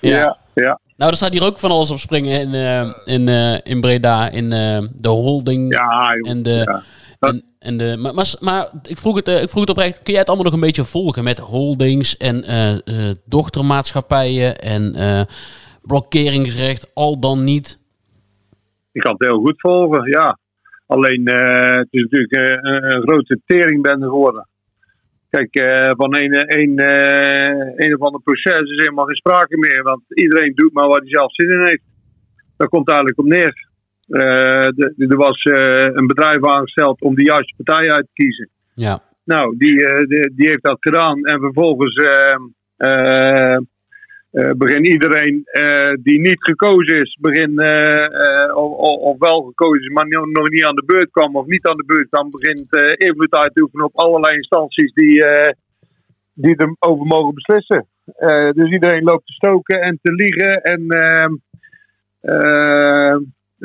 [0.00, 0.80] Ja, ja.
[0.96, 2.54] Nou, er staat hier ook van alles op springen in,
[3.04, 3.28] in,
[3.64, 4.30] in Breda.
[4.30, 4.50] In
[4.96, 6.50] de holding Ja, en de...
[6.50, 6.82] Ja.
[7.28, 10.12] En, en de maar, maar, maar ik, vroeg het, eh, ik vroeg het oprecht, kun
[10.12, 15.22] jij het allemaal nog een beetje volgen met holdings en eh, eh, dochtermaatschappijen en eh,
[15.82, 17.78] blokkeringsrecht, al dan niet?
[18.92, 20.38] Ik kan het heel goed volgen, ja.
[20.86, 24.46] Alleen, eh, het is natuurlijk eh, een, grote teringbende geworden.
[25.30, 29.82] Kijk, eh, van een, een, eh, een of ander proces is helemaal geen sprake meer.
[29.82, 31.82] Want iedereen doet maar wat hij zelf zin in heeft.
[32.56, 33.70] Daar komt eigenlijk op neer.
[34.12, 34.66] Eh,
[35.10, 38.48] er was eh, een bedrijf aangesteld om de juiste partij uit te kiezen.
[38.74, 41.24] Ja, Nou, die, eh, die, die heeft dat gedaan.
[41.24, 42.34] En vervolgens eh,
[42.76, 43.56] eh,
[44.30, 45.44] eh, begint iedereen
[46.02, 47.60] die niet gekozen is, begin,
[48.54, 51.76] of, of- wel gekozen is, maar nog niet aan de beurt kwam of niet aan
[51.76, 52.66] de beurt kwam, begint
[53.00, 55.24] invloed uit te oefenen op allerlei instanties die,
[56.34, 57.86] die erover mogen beslissen.
[58.54, 61.32] Dus iedereen loopt te stoken en te liegen en ehm,
[62.20, 63.16] eh,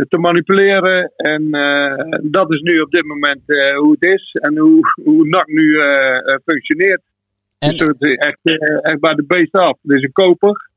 [0.09, 1.11] te manipuleren.
[1.15, 5.27] En eh, dat is nu op dit moment eh, hoe het is en hoe, hoe
[5.27, 7.01] NAC nu eh, functioneert.
[7.59, 8.39] En- Dus het is echt,
[8.81, 9.77] echt bij de beest af.
[9.83, 10.69] Er is een koper.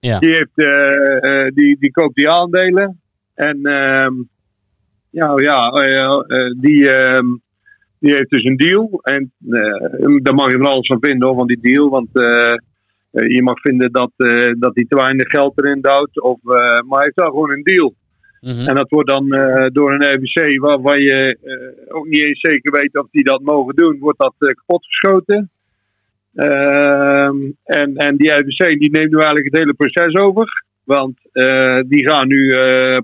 [0.00, 0.18] Ja.
[0.18, 3.00] Die, heeft, die, die koopt die aandelen.
[3.34, 4.12] En ehm,
[5.10, 7.26] ja, ja eh, eh, die, ehm,
[8.00, 9.00] die heeft dus een deal.
[9.02, 9.32] En
[10.22, 11.88] daar mag je van alles van vinden hoor, van die deal.
[11.88, 12.08] Want
[13.10, 14.12] je mag vinden dat,
[14.58, 16.20] dat hij te weinig geld erin duwt.
[16.22, 17.94] Of, maar hij heeft daar gewoon een deal.
[18.40, 18.68] Mhm.
[18.68, 22.72] En dat wordt dan eh, door een RBC, waarvan je eh, ook niet eens zeker
[22.80, 25.50] weet of die dat mogen doen, wordt dat eh, kapotgeschoten.
[26.34, 30.64] Ehm, en, en die RBC die neemt nu eigenlijk het hele proces over.
[30.84, 31.18] Want
[31.88, 32.54] die gaan nu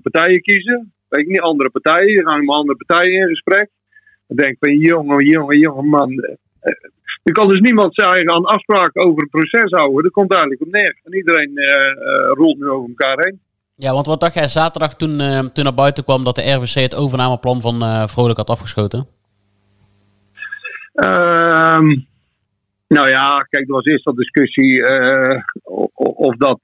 [0.01, 0.93] partijen kiezen.
[1.09, 2.07] Weet ik niet, andere partijen.
[2.07, 3.69] Die gaan met andere partijen in gesprek.
[4.27, 6.11] Dan denk van, jongen, jongen, jongen, man.
[7.23, 10.03] er kan dus niemand zijn aan afspraken over het proces houden.
[10.03, 10.99] Dat komt eigenlijk op neer.
[11.03, 11.51] En iedereen
[12.33, 13.39] rolt nu over elkaar heen.
[13.77, 16.81] Ja, want wat dacht jij zaterdag toen, eh, toen naar buiten kwam dat de RVC
[16.81, 19.07] het overnameplan van eh Vrolijk had afgeschoten?
[20.93, 21.85] Ehm,
[22.87, 25.41] nou ja, kijk, er was eerst al discussie eh,
[25.93, 26.59] of, dat,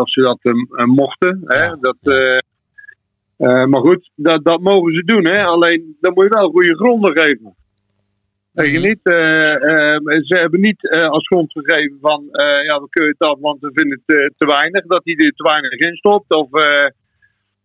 [0.00, 0.38] of ze dat
[0.86, 1.40] mochten.
[1.44, 1.76] Hè?
[1.80, 1.96] Dat,
[3.68, 5.24] maar goed, dat, dat mogen ze doen.
[5.26, 5.44] Hè?
[5.44, 7.54] Alleen dan moet je wel goede gronden geven.
[8.62, 8.98] Weet je niet?
[9.02, 13.28] eh, eh, ze hebben niet eh, als grond gegeven van eh, ja, we keuren het
[13.28, 14.86] af, want we vinden het te weinig.
[14.86, 16.34] Dat hij er te weinig in stopt.
[16.34, 16.84] Of, eh,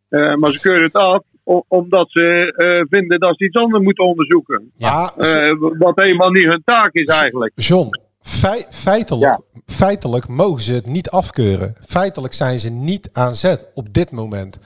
[0.09, 1.23] eh, maar ze keuren het af
[1.67, 4.71] omdat ze eh, vinden dat ze iets anders moeten onderzoeken.
[4.77, 5.13] Ja.
[5.17, 7.51] Eh, wat helemaal niet hun taak is eigenlijk.
[7.55, 7.89] John,
[8.21, 11.75] fei- feitelijk, feitelijk mogen ze het niet afkeuren.
[11.87, 14.59] Feitelijk zijn ze niet aan zet op dit moment.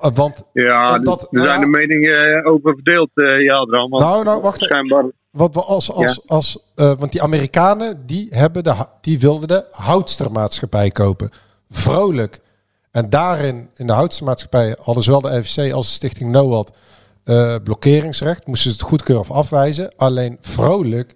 [0.00, 3.90] Eh, Want, Ja, Omdat- er nou zijn de meningen eh, over verdeeld, eh ja, want
[4.02, 4.66] Nou, nou, wacht even.
[4.66, 9.64] Schijnbaar, wat we als, als, als, want die Amerikanen die, hebben de, die wilden de
[9.70, 11.30] houtstermaatschappij kopen.
[11.70, 12.40] Vrolijk.
[12.90, 16.72] En daarin, in de houtstermaatschappij, hadden zowel de FVC als de Stichting NOAD
[17.64, 18.46] blokkeringsrecht.
[18.46, 19.92] Moesten ze het goedkeuren of afwijzen.
[19.96, 21.14] Alleen Vrolijk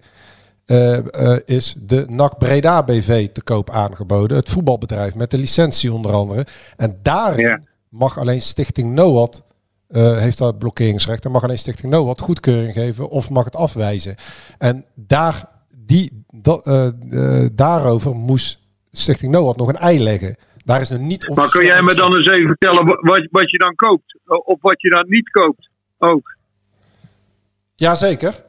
[1.45, 4.37] is de NAC Breda BV te koop aangeboden.
[4.37, 6.47] Het voetbalbedrijf met de licentie onder andere.
[6.77, 7.61] En daarin Ja.
[7.95, 9.43] Mag alleen Stichting NOAD
[9.89, 11.25] eh, heeft dat blokkeringsrecht.
[11.25, 14.17] En mag alleen Stichting NOAD goedkeuring geven of mag het afwijzen.
[14.59, 18.59] En daar, die, dat, eh, eh, daarover moest
[18.93, 20.37] Stichting NOAD nog een ei leggen.
[20.65, 23.51] Daar is nog niet maar kun jij me dan eens even vertellen wa- wat, wat
[23.51, 24.19] je dan koopt?
[24.45, 25.69] Of wat je dan niet koopt?
[25.99, 26.37] Ook.
[27.75, 28.45] Jazeker.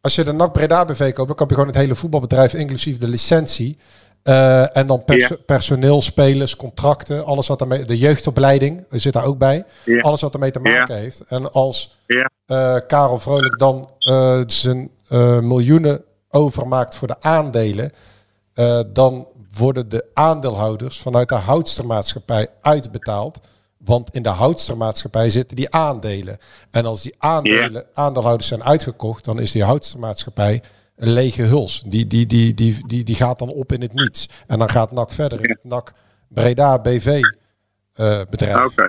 [0.00, 2.96] Als je de NAC Breda BV koopt, dan koop je gewoon het hele voetbalbedrijf, inclusief
[2.98, 3.78] de licentie.
[4.22, 5.36] Eh, en dan pers- Ja.
[5.46, 9.64] personeel, spelers, contracten, alles wat daarmee, de jeugdopleiding er zit daar ook bij.
[9.84, 10.00] Ja.
[10.00, 11.00] Alles wat ermee te maken Ja.
[11.00, 11.20] heeft.
[11.28, 17.92] En als eh, Karel Vrolijk dan eh, zijn eh, miljoenen overmaakt voor de aandelen,
[18.54, 23.38] eh, dan worden de aandeelhouders vanuit de houtstermaatschappij uitbetaald.
[23.76, 26.38] Want in de houtstermaatschappij zitten die aandelen.
[26.70, 30.62] En als die aandelen, aandeelhouders zijn uitgekocht, dan is die houtstermaatschappij
[31.00, 31.82] een lege huls.
[31.86, 34.28] Die, die, die, die, die, die gaat dan op in het niets.
[34.46, 35.92] En dan gaat NAC verder in het NAC
[36.28, 37.20] Breda BV
[37.92, 38.64] eh, bedrijf.
[38.64, 38.88] Oké.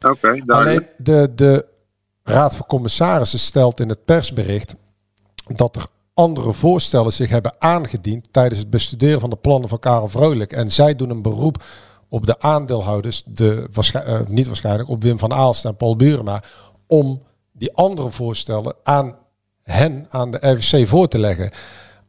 [0.00, 0.50] Oké, duidelijk.
[0.50, 1.66] Alleen de, de
[2.22, 4.74] Raad van Commissarissen stelt in het persbericht
[5.56, 10.08] dat er andere voorstellen zich hebben aangediend tijdens het bestuderen van de plannen van Karel
[10.08, 10.52] Vrolijk.
[10.52, 11.64] En zij doen een beroep
[12.08, 16.42] op de aandeelhouders, de, waarschijn- eh, niet waarschijnlijk, op Wim van Aalst en Paul Burema,
[16.86, 19.16] om die andere voorstellen aan
[19.64, 21.50] hen, aan de RVC, voor te leggen.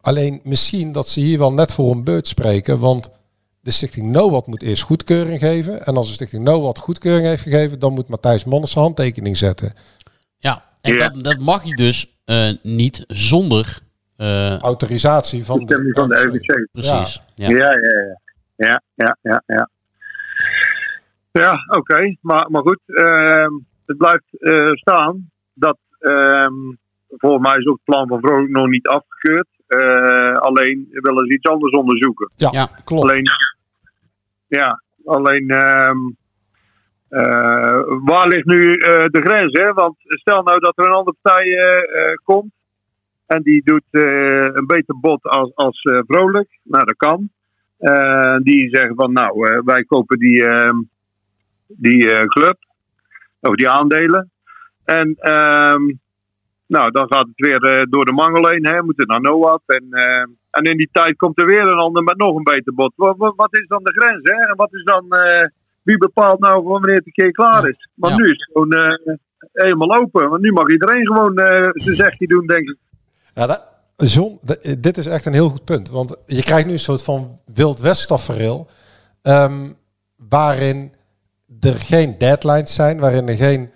[0.01, 3.09] Alleen misschien dat ze hier wel net voor een beurt spreken, want
[3.59, 5.85] de stichting NOWAT moet eerst goedkeuring geven.
[5.85, 9.73] En als de stichting NOWAT goedkeuring heeft gegeven, dan moet Matthijs Manners zijn handtekening zetten.
[10.37, 10.97] Ja, en.
[10.97, 13.79] Dat, dat mag je dus eh, niet zonder...
[14.17, 16.67] eh, Autorisatie van de, van de RVC.
[16.71, 17.21] precies.
[17.35, 17.49] Ja.
[17.49, 18.21] Ja, ja, ja.
[18.55, 19.69] Ja, ja, ja, ja.
[21.31, 22.15] Ja, oké.
[22.21, 23.51] Maar, maar goed, ehm,
[23.85, 26.53] het blijft eh, staan dat ehm,
[27.17, 29.47] volgens mij is ook het plan van Vrolijk nog niet afgekeurd.
[29.67, 32.31] Eh, alleen willen ze iets anders onderzoeken.
[32.35, 32.69] Ja, Ja.
[32.83, 33.03] klopt.
[33.03, 33.23] Alleen,
[34.47, 35.51] ja, alleen alleen
[38.03, 39.59] waar ligt nu eh, de grens?
[39.59, 39.73] Hè?
[39.73, 41.57] Want stel nou dat er een andere partij
[42.23, 42.51] komt
[43.25, 46.59] en die doet eh, een beter bod als, als eh, Vrolijk.
[46.63, 47.29] Nou, dat kan.
[47.77, 50.77] Eh, die zeggen van nou, eh, wij kopen die, ehm,
[51.67, 52.57] die eh, club,
[53.41, 54.31] of die aandelen.
[54.85, 55.81] En ehm,
[56.67, 59.61] nou, dan gaat het weer eh, door de mangel heen, hè, moet het naar NOAD.
[59.65, 62.73] En, eh, en in die tijd komt er weer een ander met nog een beter
[62.73, 62.93] bod.
[62.95, 64.19] Wat, wat, wat is dan de grens?
[64.23, 64.49] Hè?
[64.49, 65.47] En wat is dan, eh,
[65.83, 67.89] wie bepaalt nou wanneer het een keer klaar is?
[67.95, 68.15] Maar Ja.
[68.17, 68.99] nu is het gewoon
[69.53, 70.29] helemaal open.
[70.29, 71.33] Want nu mag iedereen gewoon
[71.73, 72.77] zijn zegje doen, denk ik.
[73.33, 74.39] Ja, dat, John,
[74.79, 75.89] dit is echt een heel goed punt.
[75.89, 78.67] Want je krijgt nu een soort van Wild West tafereel.
[79.21, 79.69] ehm,
[80.29, 80.93] waarin
[81.59, 82.99] er geen deadlines zijn.
[82.99, 83.71] Waarin er geen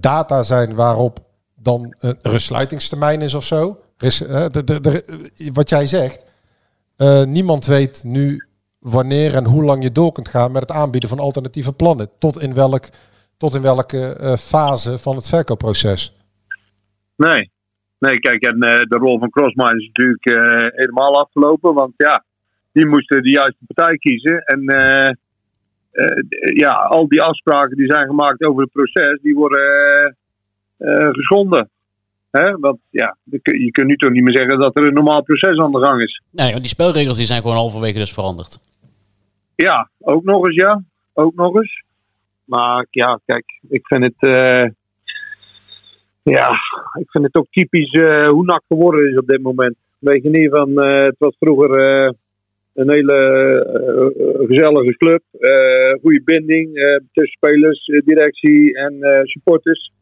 [0.00, 1.18] data zijn waarop
[1.64, 3.78] dan een resluitingstermijn is of zo.
[3.98, 5.04] Is, eh, de, de,
[5.52, 6.24] wat jij zegt.
[6.96, 8.46] eh, niemand weet nu
[8.78, 12.08] wanneer en hoe lang je door kunt gaan met het aanbieden van alternatieve plannen.
[12.18, 12.88] Tot in, welk,
[13.36, 16.16] tot in welke eh, fase van het verkoopproces.
[17.16, 17.52] Nee.
[17.98, 20.24] Nee, kijk, en de rol van Crossmine is natuurlijk
[20.76, 21.74] helemaal afgelopen.
[21.74, 22.24] Want ja,
[22.72, 24.38] die moesten de juiste partij kiezen.
[24.38, 24.62] En
[26.54, 30.16] ja, al die afspraken die zijn gemaakt over het proces, die worden
[31.12, 31.68] geschonden.
[32.30, 32.58] Hè?
[32.58, 35.22] Want ja, je kun- je kunt nu toch niet meer zeggen dat er een normaal
[35.22, 36.22] proces aan de gang is.
[36.30, 38.58] Nee, want die spelregels die zijn gewoon halverwege dus veranderd.
[39.54, 40.82] Ja, ook nog eens, ja.
[41.12, 41.82] Ook nog eens.
[42.44, 44.14] Maar ja, kijk, ik vind het.
[44.34, 44.64] eh,
[46.22, 46.48] ja,
[47.00, 49.76] ik vind het ook typisch eh, hoe NAC geworden is op dit moment.
[49.98, 50.78] Weet je niet van.
[50.82, 52.10] eh, het was vroeger eh,
[52.74, 55.22] een hele eh, gezellige club.
[55.38, 59.92] eh goede binding eh, tussen spelers, eh, directie en eh, supporters.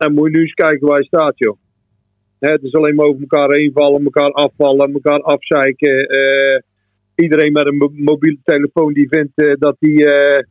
[0.00, 1.56] En moet je nu eens kijken waar je staat, joh.
[2.38, 6.08] Hè, het is alleen maar over elkaar heen vallen, elkaar afvallen, elkaar afzeiken.
[6.08, 6.60] eh,
[7.14, 10.42] iedereen met een mo- mobiele telefoon die vindt eh, dat hij eh,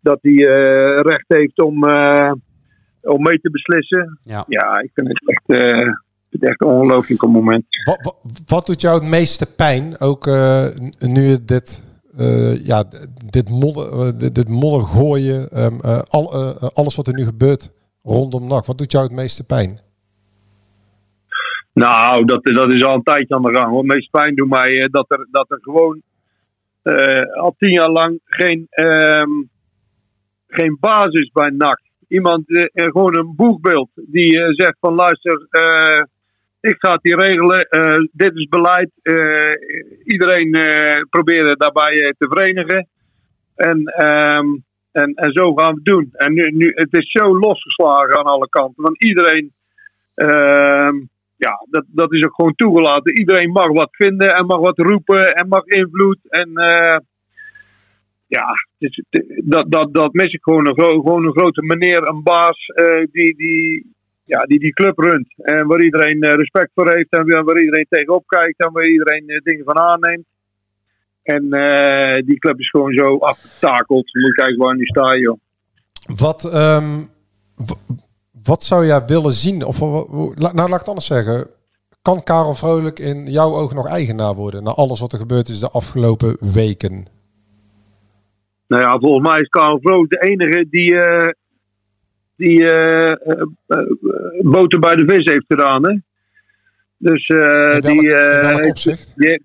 [0.00, 2.32] dat hij eh, recht heeft om, eh,
[3.00, 4.18] om mee te beslissen.
[4.22, 4.44] Ja.
[4.48, 5.92] ja ik vind het echt, eh,
[6.30, 7.64] het echt ongelooflijk op moment.
[7.84, 10.00] Wat, wat, wat doet jou het meeste pijn?
[10.00, 10.66] Ook eh,
[10.98, 11.84] nu je dit,
[12.18, 12.84] eh, ja,
[13.30, 17.70] dit, modder, dit, dit modder gooien, ehm, eh, al, eh, alles wat er nu gebeurt
[18.02, 18.66] rondom NAC.
[18.66, 19.80] Wat doet jou het meeste pijn?
[21.72, 23.76] Nou, dat, dat is al een tijdje aan de gang.
[23.76, 26.02] Het meest pijn doet mij eh, dat, er, dat er gewoon
[26.82, 29.30] eh, al tien jaar lang geen, ehm,
[30.48, 31.80] geen basis bij NAC.
[32.08, 35.46] Iemand, eh, gewoon een boegbeeld die zegt van luister,
[36.60, 37.68] ik ga het hier regelen,
[38.12, 38.90] dit is beleid.
[40.04, 40.56] iedereen
[41.10, 42.88] proberen daarbij te verenigen.
[43.54, 44.46] En, ehm,
[44.92, 46.08] en, en zo gaan we het doen.
[46.12, 48.82] En nu, nu, het is zo losgeslagen aan alle kanten.
[48.82, 49.52] Want iedereen
[50.14, 50.96] ehm,
[51.46, 53.18] ja, dat, dat is ook gewoon toegelaten.
[53.18, 56.18] Iedereen mag wat vinden en mag wat roepen en mag invloed.
[56.28, 56.98] En eh,
[58.26, 58.46] ja,
[59.44, 60.66] dat, dat, dat mis ik gewoon.
[60.66, 63.92] Een, gewoon een grote meneer, een baas eh, die, die,
[64.24, 65.34] ja, die die club runt.
[65.36, 69.40] En waar iedereen eh, respect voor heeft en waar iedereen tegenop kijkt en waar iedereen
[69.42, 70.26] dingen van aanneemt.
[71.22, 74.10] En eh, die club is gewoon zo afgetakeld.
[74.10, 75.38] Je moet kijken waar nu sta, joh.
[76.16, 77.00] Wat, ehm,
[78.44, 79.64] wat zou jij willen zien?
[79.64, 81.46] Of nou, laat ik het anders zeggen.
[82.02, 84.62] Kan Karel Vrolijk in jouw ogen nog eigenaar worden?
[84.62, 87.06] Na alles wat er gebeurd is de afgelopen weken.
[88.66, 91.28] Nou ja, volgens mij is Karel Vroot de enige die, eh,
[92.36, 93.42] die eh,
[94.40, 95.86] boter bij de vis heeft gedaan.
[95.88, 95.96] Hè?
[96.96, 97.82] Dus In welk-
[98.62, 99.12] die, opzicht?
[99.16, 99.42] die,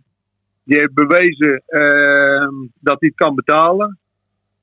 [0.65, 2.47] die heeft bewezen eh,
[2.79, 3.99] dat hij het kan betalen.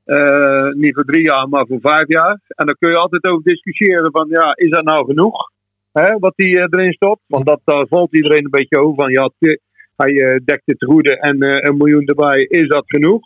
[0.05, 2.41] Eh, niet voor drie jaar, maar voor vijf jaar.
[2.49, 5.51] En dan kun je altijd over discussiëren van, ja, is dat nou genoeg?
[5.93, 7.21] Hè, wat hij eh, erin stopt?
[7.27, 9.31] Want dat, daar valt iedereen een beetje over van, ja,
[9.97, 13.21] hij eh, dekt het goede en eh, een miljoen erbij, is dat genoeg?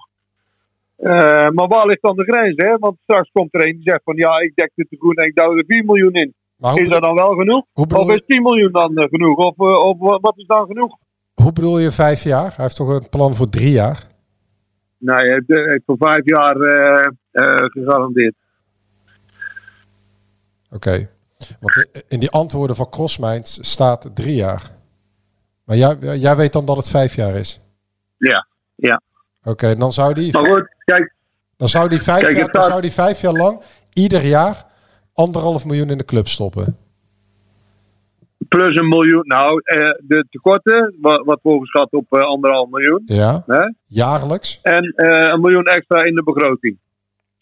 [0.97, 2.55] Eh, maar waar ligt dan de grens?
[2.57, 2.79] Hè?
[2.79, 5.25] Want straks komt er een die zegt van ja, ik dek het te goed en
[5.25, 6.35] ik douw er 4 miljoen in.
[6.57, 7.65] Hoe, Is dat dan wel genoeg?
[7.75, 9.37] Of is je, 10 miljoen dan eh, genoeg?
[9.37, 10.97] Of, eh, of wa- wat is dan genoeg?
[11.47, 12.53] Hoe bedoel je vijf jaar?
[12.57, 14.07] Hij heeft toch een plan voor drie jaar?
[14.99, 18.35] Nee, hij heeft, eh, voor vijf jaar eh, eh, gegarandeerd.
[20.71, 21.09] Oké.
[21.61, 24.71] Want in die antwoorden van Crossminds staat drie jaar.
[25.65, 27.61] Maar jij, jij weet dan dat het vijf jaar is?
[28.17, 29.03] Ja, ja.
[29.43, 30.33] Oké, dan zou die...
[30.33, 31.15] Maar goed, kijk,
[31.57, 34.67] Dan zou die vijf, Kijk, jaar, dan zou die vijf jaar lang ieder jaar
[35.13, 36.77] anderhalf miljoen in de club stoppen.
[38.49, 39.27] Plus een miljoen.
[39.27, 43.03] Nou, eh, de tekorten, wat, wat volgens gaat op eh, anderhalf miljoen.
[43.05, 43.73] Ja, Hè?
[43.87, 44.59] jaarlijks.
[44.63, 46.79] En eh, een miljoen extra in de begroting.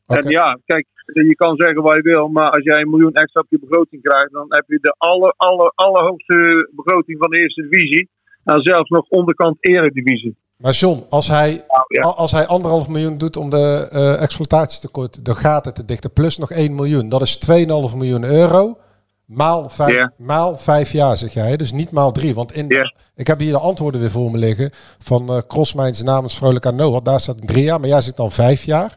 [0.06, 3.40] En ja, kijk, je kan zeggen wat je wil, maar als jij een miljoen extra
[3.40, 7.68] op je begroting krijgt, dan heb je de aller, aller, allerhoogste begroting van de eerste
[7.68, 8.08] divisie.
[8.44, 10.36] En zelfs nog onderkant eredivisie.
[10.56, 12.02] Maar John, als hij, Nou, ja.
[12.02, 16.50] als hij anderhalf miljoen doet om de eh, exploitatietekort, de gaten te dichten, plus nog
[16.50, 18.78] 1 miljoen, dat is 2,5 miljoen euro.
[19.26, 21.56] Maal vijf, maal vijf jaar, zeg jij.
[21.56, 22.34] Dus niet maal drie.
[22.34, 22.68] Want in,
[23.14, 26.74] ik heb hier de antwoorden weer voor me liggen van eh Crossminds namens Vrolijk aan
[26.74, 27.04] Noah.
[27.04, 28.96] Daar staat drie jaar, maar jij zit dan vijf jaar.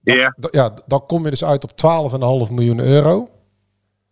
[0.00, 1.70] Ja, D- ja, dan kom je dus uit op
[2.48, 3.28] 12,5 miljoen euro.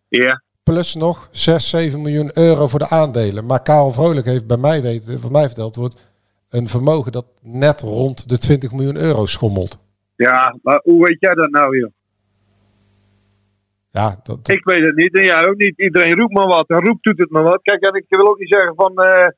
[0.09, 0.44] ja.
[0.62, 3.47] Plus nog 6, 7 miljoen euro voor de aandelen.
[3.47, 5.97] Maar Karel Vrolijk heeft bij mij weten, van mij verteld wordt,
[6.51, 9.78] een vermogen dat net rond de 20 miljoen euro schommelt.
[10.16, 11.90] Ja, maar hoe weet jij dat nou, joh?
[14.01, 15.78] Ja, Ik weet het niet en jij ook niet.
[15.78, 16.68] Iedereen roept maar wat.
[16.68, 17.62] En roept doet het maar wat.
[17.62, 19.28] Kijk, en ik wil ook niet zeggen van eh,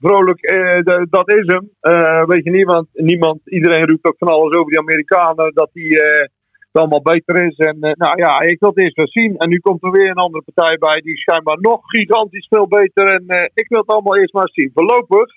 [0.00, 1.70] vrolijk, eh, dat is hem.
[1.80, 5.54] Eh, weet je niet, want niemand, iedereen roept ook van alles over die Amerikanen.
[5.54, 7.56] Dat die het allemaal beter is.
[7.56, 9.36] En nou ja, ik wil het eerst wel zien.
[9.36, 13.06] En nu komt er weer een andere partij bij die schijnbaar nog gigantisch veel beter.
[13.06, 14.70] En ik wil het allemaal eerst maar zien.
[14.74, 15.34] Voorlopig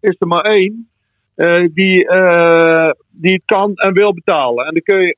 [0.00, 0.90] is er maar één
[1.74, 2.08] die,
[3.10, 4.66] die het kan en wil betalen.
[4.66, 5.16] En dan kun je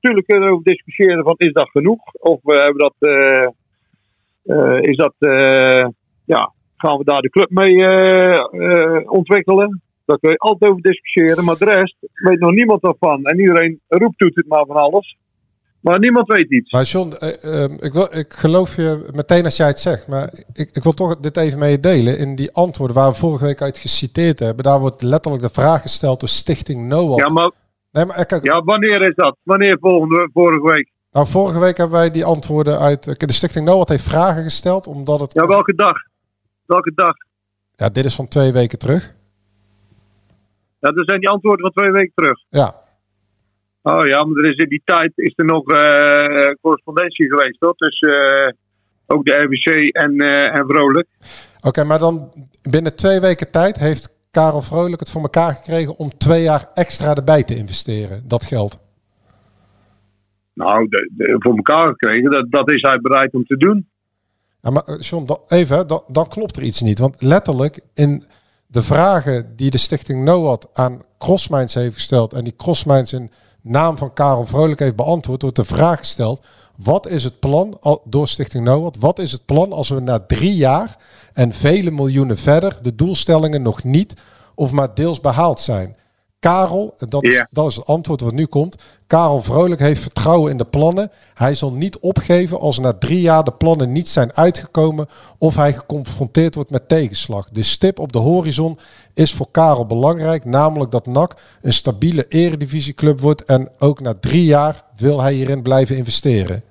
[0.00, 2.00] natuurlijk kun je erover discussiëren van is dat genoeg?
[2.12, 3.46] Of we hebben dat, eh,
[4.44, 5.88] eh, is dat, eh,
[6.24, 7.74] ja, gaan we daar de club mee
[9.08, 9.82] ontwikkelen?
[10.04, 13.24] Daar kun je altijd over discussiëren, maar de rest weet nog niemand ervan.
[13.24, 15.16] En iedereen roept doet het maar van alles.
[15.80, 16.72] Maar niemand weet iets.
[16.72, 20.32] Maar John, eh, ehm, ik, wil, ik geloof je meteen als jij het zegt, maar
[20.52, 22.18] ik, ik wil toch dit even mee delen.
[22.18, 25.82] In die antwoorden waar we vorige week uit geciteerd hebben, daar wordt letterlijk de vraag
[25.82, 27.18] gesteld door Stichting NOAD.
[27.18, 27.50] Ja, maar,
[27.92, 29.36] nee, maar eh, kijk, ja, wanneer is dat?
[29.42, 30.90] Wanneer volgende, vorige week?
[31.12, 33.06] nou, vorige week hebben wij die antwoorden uit...
[33.06, 35.32] eh, De Stichting NOAD heeft vragen gesteld, omdat het...
[35.32, 35.96] Ja, welke dag?
[36.66, 37.14] Welke dag?
[37.76, 39.14] Ja, dit is van twee weken terug.
[40.80, 42.38] Ja, dat zijn die antwoorden van twee weken terug.
[42.48, 42.78] Ja,
[43.82, 47.76] Oh ja, maar er is in die tijd is er nog eh, correspondentie geweest, toch?
[47.76, 48.00] Dus
[49.06, 50.18] ook de RWC en,
[50.52, 51.06] en Vrolijk.
[51.60, 52.32] oké, maar dan
[52.62, 57.14] binnen twee weken tijd heeft Karel Vrolijk het voor elkaar gekregen om twee jaar extra
[57.14, 58.80] erbij te investeren, dat geld.
[60.52, 63.88] Nou, de, de- voor elkaar gekregen, dat, dat is hij bereid om te doen.
[64.60, 66.98] Ja, maar eh, John, dan, even, dan klopt er iets niet.
[66.98, 68.24] Want letterlijk in
[68.66, 72.32] de vragen die de stichting NOAD aan Crossminds heeft gesteld...
[72.32, 73.30] en die Crossminds in
[73.62, 75.42] naam van Karel Vrolijk heeft beantwoord...
[75.42, 76.46] wordt de vraag gesteld,
[76.82, 78.96] wat is het plan door stichting NOAD...
[78.98, 80.96] wat is het plan als we na drie jaar
[81.32, 82.78] en vele miljoenen verder...
[82.82, 84.14] de doelstellingen nog niet
[84.54, 85.96] of maar deels behaald zijn...
[86.40, 88.76] Karel, en dat, dat is het antwoord wat nu komt.
[89.06, 91.10] Karel Vrolijk heeft vertrouwen in de plannen.
[91.34, 95.08] Hij zal niet opgeven als na drie jaar de plannen niet zijn uitgekomen
[95.38, 97.48] of hij geconfronteerd wordt met tegenslag.
[97.52, 98.78] De stip op de horizon
[99.14, 104.44] is voor Karel belangrijk, namelijk dat NAC een stabiele eredivisieclub wordt en ook na drie
[104.44, 106.62] jaar wil hij hierin blijven investeren.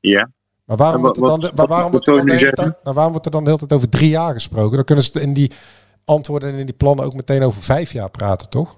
[0.00, 0.30] Ja.
[0.64, 3.26] Maar waarom, wordt er dan, de- maar waarom, wordt er dan de tijd, waarom wordt
[3.26, 4.74] er dan de hele tijd over drie jaar gesproken?
[4.74, 5.52] Dan kunnen ze in die
[6.04, 8.76] antwoorden en in die plannen ook meteen over vijf jaar praten, toch?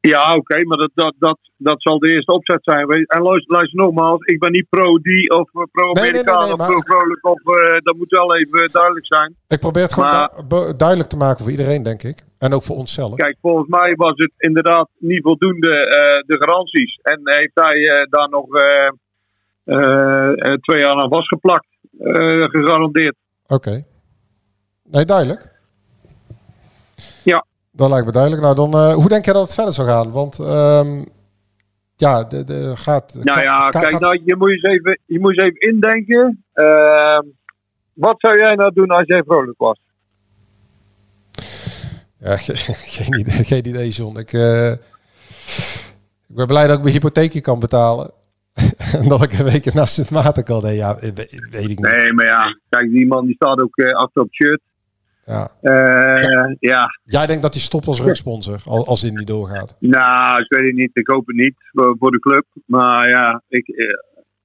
[0.00, 2.88] Ja, oké, maar dat, dat, dat, dat zal de eerste opzet zijn.
[2.88, 6.66] En luister, luister nogmaals, ik ben niet pro-die of eh, Nee, nee, pro-Amerikaan nee, of
[6.66, 7.26] pro-vrolijk.
[7.26, 9.36] Of, eh, dat moet wel even duidelijk zijn.
[9.48, 12.18] Ik probeer het gewoon Maar- du- bu- duidelijk te maken voor iedereen, denk ik.
[12.38, 13.14] En ook voor onszelf.
[13.14, 16.98] Kijk, volgens mij was het inderdaad niet voldoende eh, de garanties.
[17.02, 18.46] En heeft hij eh, daar nog
[20.60, 21.66] twee jaar aan vastgeplakt,
[21.98, 23.16] eh, gegarandeerd.
[23.46, 23.84] Oké.
[24.84, 25.52] Nee, duidelijk.
[27.22, 27.44] Ja.
[27.72, 28.42] Dat lijkt me duidelijk.
[28.42, 30.10] Nou, dan, eh, hoe denk jij dat het verder zou gaan?
[30.10, 31.04] Want ehm,
[31.96, 33.18] ja, de, de gaat.
[33.22, 36.44] Nou ja, kijk, gaat- nou, je, moet eens even, je moet eens even indenken.
[36.52, 37.22] Ehm,
[37.92, 39.78] wat zou jij nou doen als jij vrolijk was?
[42.16, 42.56] Ja, ge-
[43.02, 44.18] geen, idee, geen idee, John.
[44.18, 44.70] Ik, eh,
[46.28, 48.10] ik ben blij dat ik mijn hypotheek kan betalen.
[49.00, 50.62] en dat ik een week naast het maten kan.
[50.62, 51.78] Nee, ja, weet, ik niet.
[51.80, 54.60] Nee, maar ja, kijk, die man die staat ook eh, achter op het shirt.
[55.26, 55.48] Ja.
[55.60, 59.76] Eh, ja, Jij denkt dat hij stopt als rugsponsor, al- als hij niet doorgaat.
[59.78, 60.90] nou, ik weet het niet.
[60.92, 62.44] Ik hoop het niet voor, voor de club.
[62.66, 63.86] Maar ja, ik, eh,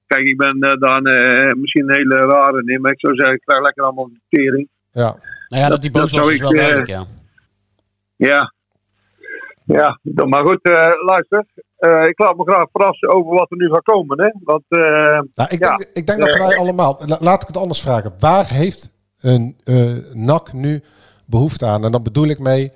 [0.06, 2.80] kijk, ik ben daar eh, misschien een hele rare in.
[2.80, 4.68] Maar ik zou zeggen, ik krijg lekker allemaal de tering.
[4.92, 5.16] Ja.
[5.48, 7.04] Nou ja, dat die boos was is wel duidelijk, ja.
[8.16, 8.52] Ja.
[9.64, 11.44] Ja, dan- maar goed, eh, luister.
[11.80, 14.20] Eh, ik laat me graag verrassen over wat er nu gaat komen.
[14.22, 14.30] Hè?
[14.44, 14.80] Want, eh,
[15.34, 15.76] Nou, ik, ja.
[15.76, 18.12] denk, ik denk dat wij allemaal, la- laat ik het anders vragen.
[18.18, 20.82] Waar heeft een eh NAC nu
[21.26, 21.84] behoefte aan?
[21.84, 22.72] En dan bedoel ik mee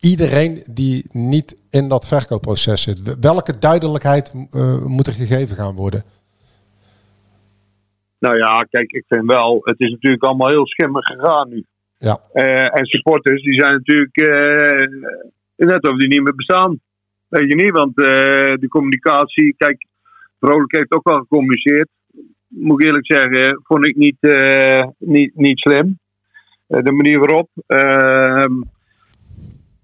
[0.00, 3.18] iedereen die niet in dat verkoopproces zit.
[3.20, 6.02] Welke duidelijkheid eh, moet er gegeven gaan worden?
[8.18, 11.64] Nou ja, kijk, ik vind wel, het is natuurlijk allemaal heel schimmig gegaan nu.
[11.98, 12.18] Ja.
[12.32, 16.80] Eh, en supporters, die zijn natuurlijk eh, net of die niet meer bestaan.
[17.34, 19.86] Weet je niet, want eh, de communicatie, kijk,
[20.40, 21.88] Vrolijk heeft ook wel gecommuniceerd.
[22.48, 25.98] Moet ik eerlijk zeggen, vond ik niet, eh, niet, niet slim.
[26.66, 27.48] Eh, de manier waarop.
[27.66, 28.52] Ehm,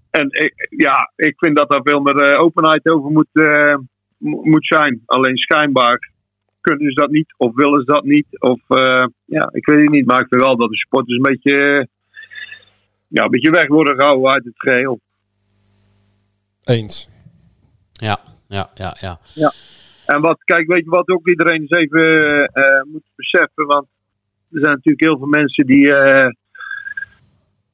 [0.09, 3.27] en ik, ja, ik vind dat daar veel meer openheid over moet,
[4.17, 5.01] mo- moet zijn.
[5.05, 6.11] Alleen schijnbaar
[6.61, 8.39] kunnen ze dat niet of willen ze dat niet.
[8.39, 8.61] Of
[9.25, 10.05] ja, ik weet het niet.
[10.05, 11.87] Maar ik vind wel dat de supporters een beetje,
[13.07, 14.99] ja, een beetje weg worden gehouden uit het geheel.
[16.63, 17.09] Eens.
[18.01, 19.19] Ja, ja, ja, ja.
[19.33, 19.51] Ja.
[20.05, 23.65] En wat, kijk, weet je wat ook iedereen eens even eh, moet beseffen?
[23.65, 23.87] Want
[24.51, 26.29] er zijn natuurlijk heel veel mensen die, eh,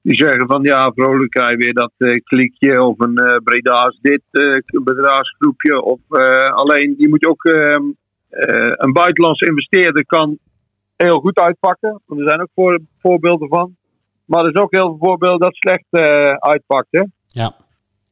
[0.01, 4.21] die zeggen van ja, vrolijk krijg je weer dat eh, klikje of een Breda's dit
[4.83, 5.81] bedrijfsgroepje.
[5.81, 5.99] Of,
[6.53, 7.83] alleen je moet ook ehm,
[8.29, 10.37] eh, een buitenlandse investeerder kan
[10.95, 12.01] heel goed uitpakken.
[12.05, 13.75] Want er zijn ook voor, voorbeelden van.
[14.25, 15.87] Maar er is ook heel veel voorbeelden dat slecht
[16.39, 16.87] uitpakt.
[16.91, 17.03] Hè?
[17.27, 17.51] Ja.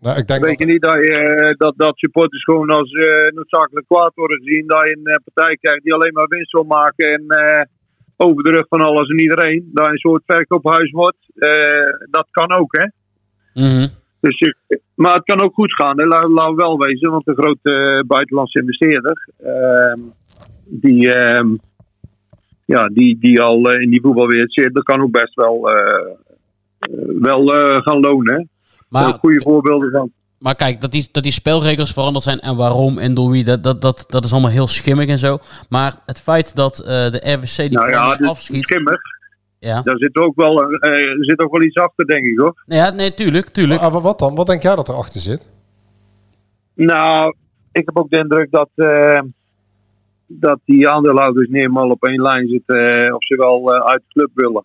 [0.06, 3.32] Nou, ik denk Weet je niet dat, je, eh, dat, dat supporters gewoon als eh,
[3.34, 4.68] noodzakelijk kwaad worden gezien.
[4.68, 7.14] Dat je een eh, partij krijgt die alleen maar winst wil maken.
[7.14, 7.66] En eh,
[8.18, 9.70] over de rug van alles en iedereen.
[9.74, 11.18] Dat je een soort verkoophuis wordt.
[11.36, 12.86] Eh, dat kan ook, hè.
[13.62, 13.88] Mhm.
[14.20, 16.06] Dus ik, maar het kan ook goed gaan, hè.
[16.06, 17.12] Laat, laat wel wezen.
[17.12, 19.30] Want een grote buitenlandse investeerder.
[19.44, 20.00] ehm,
[20.66, 21.48] die, ehm,
[22.66, 24.74] ja, die, die al in die voetbalwereld zit.
[24.74, 25.70] Dat kan ook best wel,
[27.20, 28.50] wel eh, gaan lonen,
[29.04, 30.12] Maar, goede voorbeelden van.
[30.40, 33.64] maar kijk, dat die, dat die spelregels veranderd zijn en waarom en door wie, dat,
[33.64, 35.38] dat, dat, dat is allemaal heel schimmig en zo.
[35.70, 38.66] Maar het feit dat eh, de RWC die Nou ja, dus afschiet...
[38.66, 39.00] schimmig.
[39.60, 39.82] Ja.
[39.82, 42.64] Daar zit ook wel, eh, zit ook wel iets achter, denk ik hoor.
[42.66, 43.82] ja, nee, tuurlijk, tuurlijk.
[43.82, 44.36] Ah, maar wat dan?
[44.36, 45.48] Wat denk jij dat erachter zit?
[46.74, 47.36] Nou,
[47.72, 49.22] ik heb ook de indruk dat, eh,
[50.28, 53.06] dat die aandeelhouders niet helemaal op één lijn zitten.
[53.06, 54.64] eh, of ze wel eh, uit de club willen.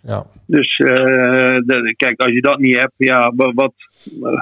[0.00, 0.26] Ja.
[0.46, 1.56] Dus eh,
[1.96, 3.74] kijk, als je dat niet hebt, ja, wa- wat.
[4.22, 4.40] eh,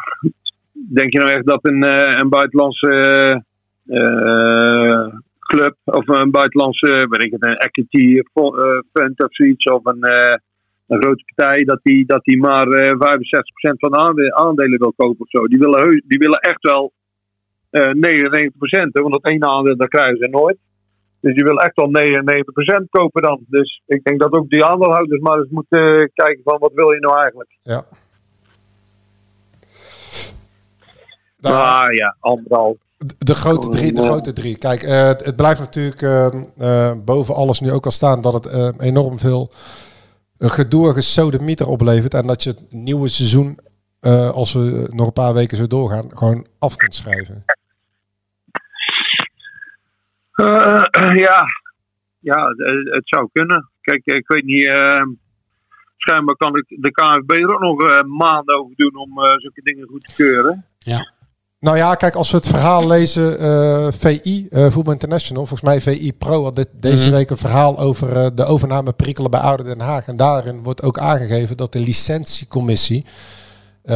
[0.95, 3.43] denk je nou echt dat een, eh, een buitenlandse
[5.39, 8.21] club of een buitenlandse, weet ik het, een equity
[8.93, 10.05] fund of zoiets, of een,
[10.87, 14.93] een grote partij, dat die, dat die maar eh 65% van de aande- aandelen wil
[14.97, 15.47] kopen of zo.
[15.47, 16.93] Die willen, heus- die willen echt wel
[17.71, 20.59] eh 99%, hè, want dat ene aandeel dat krijgen ze nooit.
[21.21, 21.91] Dus die willen echt wel
[22.85, 23.41] 99% kopen dan.
[23.49, 26.91] Dus ik denk dat ook die aandeelhouders maar eens moeten eh, kijken van wat wil
[26.91, 27.51] je nou eigenlijk.
[27.63, 27.85] Ja.
[31.41, 32.77] Nou, Maar ja, anderhalf.
[33.19, 34.57] de- grote drie, de grote drie.
[34.59, 38.47] Kijk, eh, het, blijft natuurlijk ehm, eh, boven alles nu ook al staan dat het
[38.47, 39.51] eh, enorm veel
[40.39, 42.15] gedoe gesodemieter oplevert.
[42.15, 43.59] En dat je het nieuwe seizoen,
[44.33, 47.45] als we nog een paar weken zo doorgaan, gewoon af kunt schrijven.
[50.35, 50.83] Eh,
[51.17, 51.45] ja,
[52.19, 53.71] ja het, het zou kunnen.
[53.81, 54.67] Kijk, ik weet niet.
[54.67, 55.03] eh,
[55.97, 59.63] schijnbaar kan ik de KNVB er ook nog eh, maanden over doen om eh, zulke
[59.63, 60.65] dingen goed te keuren.
[61.61, 65.81] Nou ja, kijk, als we het verhaal lezen, eh, VI, eh Voetbal International, volgens mij
[65.81, 67.15] VI Pro had dit, deze Mhm.
[67.17, 70.07] week een verhaal over eh, de overname prikkelen bij Ouder Den Haag.
[70.07, 73.11] En daarin wordt ook aangegeven dat de licentiecommissie, eh,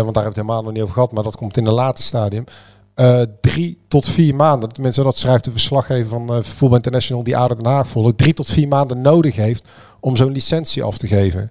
[0.00, 1.72] want daar hebben we het helemaal nog niet over gehad, maar dat komt in een
[1.72, 2.44] later stadium,
[2.94, 7.36] eh, drie tot vier maanden, tenminste dat schrijft de verslaggever van eh Voetbal International die
[7.36, 9.68] Ouder Den Haag volgt, drie tot vier maanden nodig heeft
[10.00, 11.50] om zo'n licentie af te geven.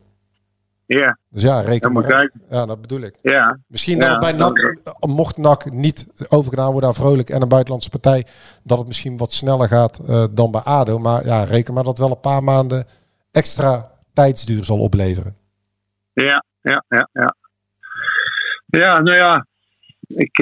[0.86, 2.04] Ja, Dus ja, reken maar.
[2.04, 2.42] kijken.
[2.50, 3.16] Ja, dat bedoel ik.
[3.22, 7.48] Ja, Misschien Ja, dat bij NAC, mocht NAC niet overgedaan worden aan Vrolijk en een
[7.48, 8.26] buitenlandse partij,
[8.64, 11.00] dat het misschien wat sneller gaat eh, dan bij ADO.
[11.00, 12.88] Maar ja, reken maar dat wel een paar maanden
[13.32, 15.36] extra tijdsduur zal opleveren.
[16.14, 17.10] ja, ja, ja.
[17.14, 17.36] Ja,
[18.66, 19.46] ja nou ja,
[20.08, 20.40] ik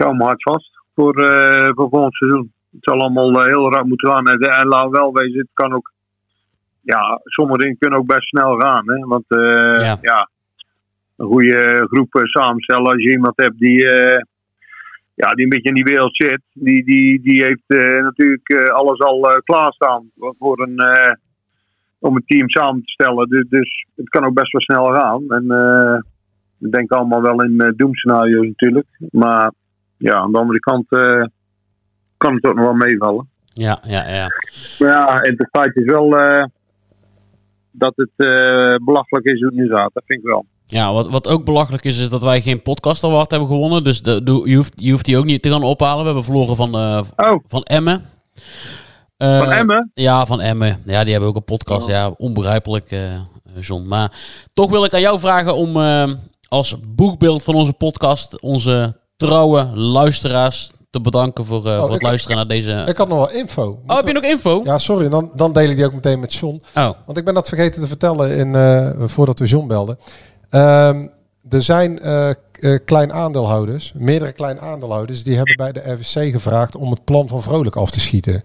[0.00, 2.52] hou me hard vast voor, eh voor volgend seizoen.
[2.74, 4.26] Het zal allemaal eh, heel rap moeten gaan.
[4.26, 5.92] En, en laat wel wezen, het kan ook.
[6.80, 8.90] Ja, sommige dingen kunnen ook best snel gaan.
[8.90, 9.06] Hè?
[9.06, 9.98] Want eh, Ja.
[10.00, 10.28] ja.
[11.16, 12.92] een goede groep samenstellen.
[12.92, 13.84] Als je iemand hebt die,
[15.14, 19.40] ja, die een beetje in die wereld zit, die, die, die heeft natuurlijk alles al
[19.44, 20.80] klaarstaan voor een,
[21.98, 23.28] om een team samen te stellen.
[23.28, 25.24] Dus, dus het kan ook best wel snel gaan.
[25.28, 25.46] En
[26.58, 28.86] we denken allemaal wel in doemscenario's natuurlijk.
[29.10, 29.52] Maar
[29.96, 31.24] ja, aan de andere kant eh,
[32.16, 33.28] kan het ook nog wel meevallen.
[33.52, 34.28] Ja, ja, ja.
[34.78, 36.44] Maar ja, en het feit is wel eh,
[37.70, 39.90] dat het eh, belachelijk is hoe het nu staat.
[39.94, 40.44] Dat vind ik wel.
[40.66, 43.84] Ja, wat, wat ook belachelijk is, is dat wij geen podcast award hebben gewonnen.
[43.84, 45.98] Dus de, de- je, hoeft, je hoeft die ook niet te gaan ophalen.
[45.98, 46.74] We hebben verloren van,
[47.16, 48.02] Oh, van Emmen.
[49.16, 49.90] Van Emmen?
[49.94, 50.82] Ja, van Emmen.
[50.84, 51.86] Ja, die hebben ook een podcast.
[51.86, 51.92] Oh.
[51.94, 52.96] Ja, onbegrijpelijk,
[53.60, 53.88] John.
[53.88, 54.12] Maar
[54.52, 55.76] toch wil ik aan jou vragen om
[56.48, 62.02] als boekbeeld van onze podcast onze trouwe luisteraars te bedanken voor, eh, voor het ik-
[62.02, 62.84] luisteren naar deze...
[62.88, 63.80] Ik had nog wel info.
[63.86, 64.60] oh, heb je nog info?
[64.64, 66.62] Ja, sorry, dan, dan deel ik die ook meteen met John.
[66.74, 69.98] Oh, Want ik ben dat vergeten te vertellen in, eh, voordat we John belden.
[70.50, 71.06] Ehm,
[71.48, 72.34] er zijn eh, eh,
[72.84, 77.42] klein aandeelhouders, meerdere klein aandeelhouders, die hebben bij de RVC gevraagd om het plan van
[77.42, 78.42] Vrolijk af te schieten.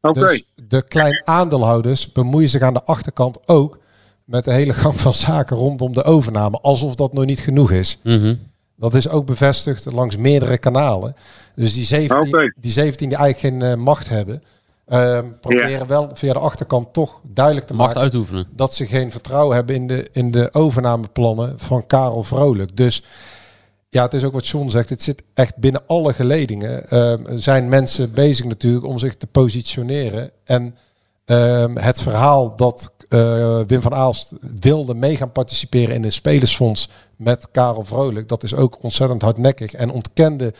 [0.00, 0.20] Oké.
[0.20, 3.78] Dus de klein aandeelhouders bemoeien zich aan de achterkant ook
[4.24, 7.98] met de hele gang van zaken rondom de overname, alsof dat nog niet genoeg is.
[8.02, 8.34] mhm.
[8.76, 11.16] Dat is ook bevestigd langs meerdere kanalen.
[11.54, 12.52] Dus die 17, Oké.
[12.56, 14.42] die, 17 die eigenlijk geen eh, macht hebben,
[14.86, 18.46] ehm, proberen wel via de achterkant toch duidelijk te macht maken uitoefenen.
[18.50, 22.76] dat ze geen vertrouwen hebben in de, in de overnameplannen van Karel Vrolijk.
[22.76, 23.02] Dus
[23.88, 24.88] ja, het is ook wat John zegt.
[24.88, 26.88] Het zit echt binnen alle geledingen.
[26.88, 30.30] Ehm, zijn mensen bezig natuurlijk om zich te positioneren.
[30.44, 30.74] En
[31.26, 36.88] Ehm, het verhaal dat eh, Wim van Aalst wilde mee gaan participeren in een spelersfonds
[37.16, 40.52] met Karel Vrolijk, dat is ook ontzettend hardnekkig en ontkende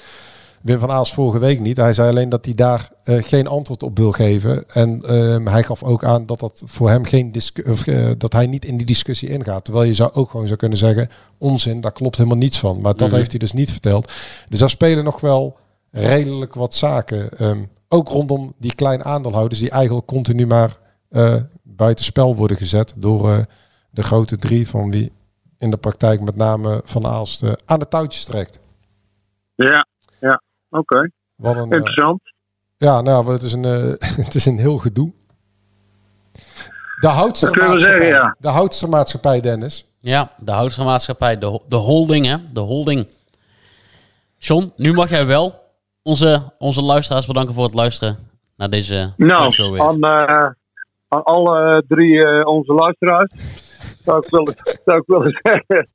[0.63, 1.77] Wim van Aalst vorige week niet.
[1.77, 4.69] Hij zei alleen dat hij daar eh, geen antwoord op wil geven.
[4.69, 7.35] En ehm, hij gaf ook aan dat dat voor hem geen
[7.69, 9.65] of, uh, dat hij niet in die discussie ingaat.
[9.65, 12.81] Terwijl je zou ook gewoon zou kunnen zeggen, onzin, daar klopt helemaal niets van.
[12.81, 13.17] Maar dat Mhm.
[13.17, 14.13] heeft hij dus niet verteld.
[14.49, 15.57] Dus daar spelen nog wel
[15.91, 17.39] redelijk wat zaken.
[17.39, 20.77] Ehm, ook rondom die kleine aandeelhouders die eigenlijk continu maar
[21.11, 21.35] eh
[21.77, 23.39] buitenspel worden gezet door eh,
[23.91, 25.13] de grote drie van wie
[25.59, 28.59] in de praktijk met name Van Aalst eh, aan de touwtjes trekt.
[29.55, 29.87] Ja,
[30.21, 30.43] ja.
[30.71, 31.11] Oké.
[31.37, 32.21] Wat een, eh, Interessant.
[32.77, 35.13] ja, nou, het is een, eh, het is een heel gedoe.
[37.01, 38.37] De Dat kunnen we zeggen, ja.
[38.39, 39.91] De houtstermaatschappij, Dennis.
[40.01, 42.37] Ja, de houtschermaatschappij, de, de holding, hè?
[42.53, 43.07] De holding.
[44.39, 45.63] John, nu mag jij wel
[46.03, 48.19] onze, onze luisteraars bedanken voor het luisteren
[48.57, 49.81] naar deze Nou, show weer.
[50.29, 50.51] eh,
[51.09, 53.33] aan alle drie eh, onze luisteraars
[54.03, 54.55] zou ik willen,
[54.85, 55.89] zou ik willen zeggen.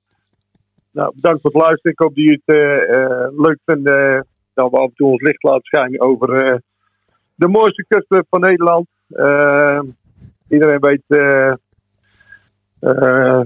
[0.91, 1.91] Nou, bedankt voor het luisteren.
[1.91, 5.21] Ik hoop dat jullie het eh, eh, leuk vinden dat we af en toe ons
[5.21, 6.61] licht laten schijnen over
[7.35, 8.87] de mooiste kustclub van Nederland.
[10.51, 11.53] Iedereen weet eh,
[12.79, 13.45] eh, eh,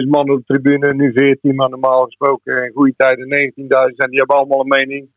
[0.00, 4.10] 19.000 man op de tribune, nu 14, maar normaal gesproken in goede tijden 19.000 en
[4.10, 5.08] die hebben allemaal een mening.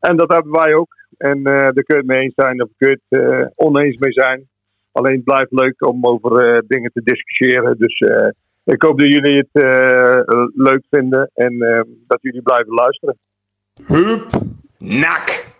[0.00, 0.94] En dat hebben wij ook.
[1.16, 4.48] En eh daar kun je het mee eens zijn of kun het oneens mee zijn.
[4.94, 7.78] Alleen het blijft leuk om over eh, dingen te discussiëren.
[7.78, 8.28] Dus eh,
[8.64, 10.20] ik hoop dat jullie het eh,
[10.54, 11.58] leuk vinden en
[12.06, 13.18] dat jullie blijven luisteren.
[13.86, 14.26] Hup,
[14.78, 15.53] nak.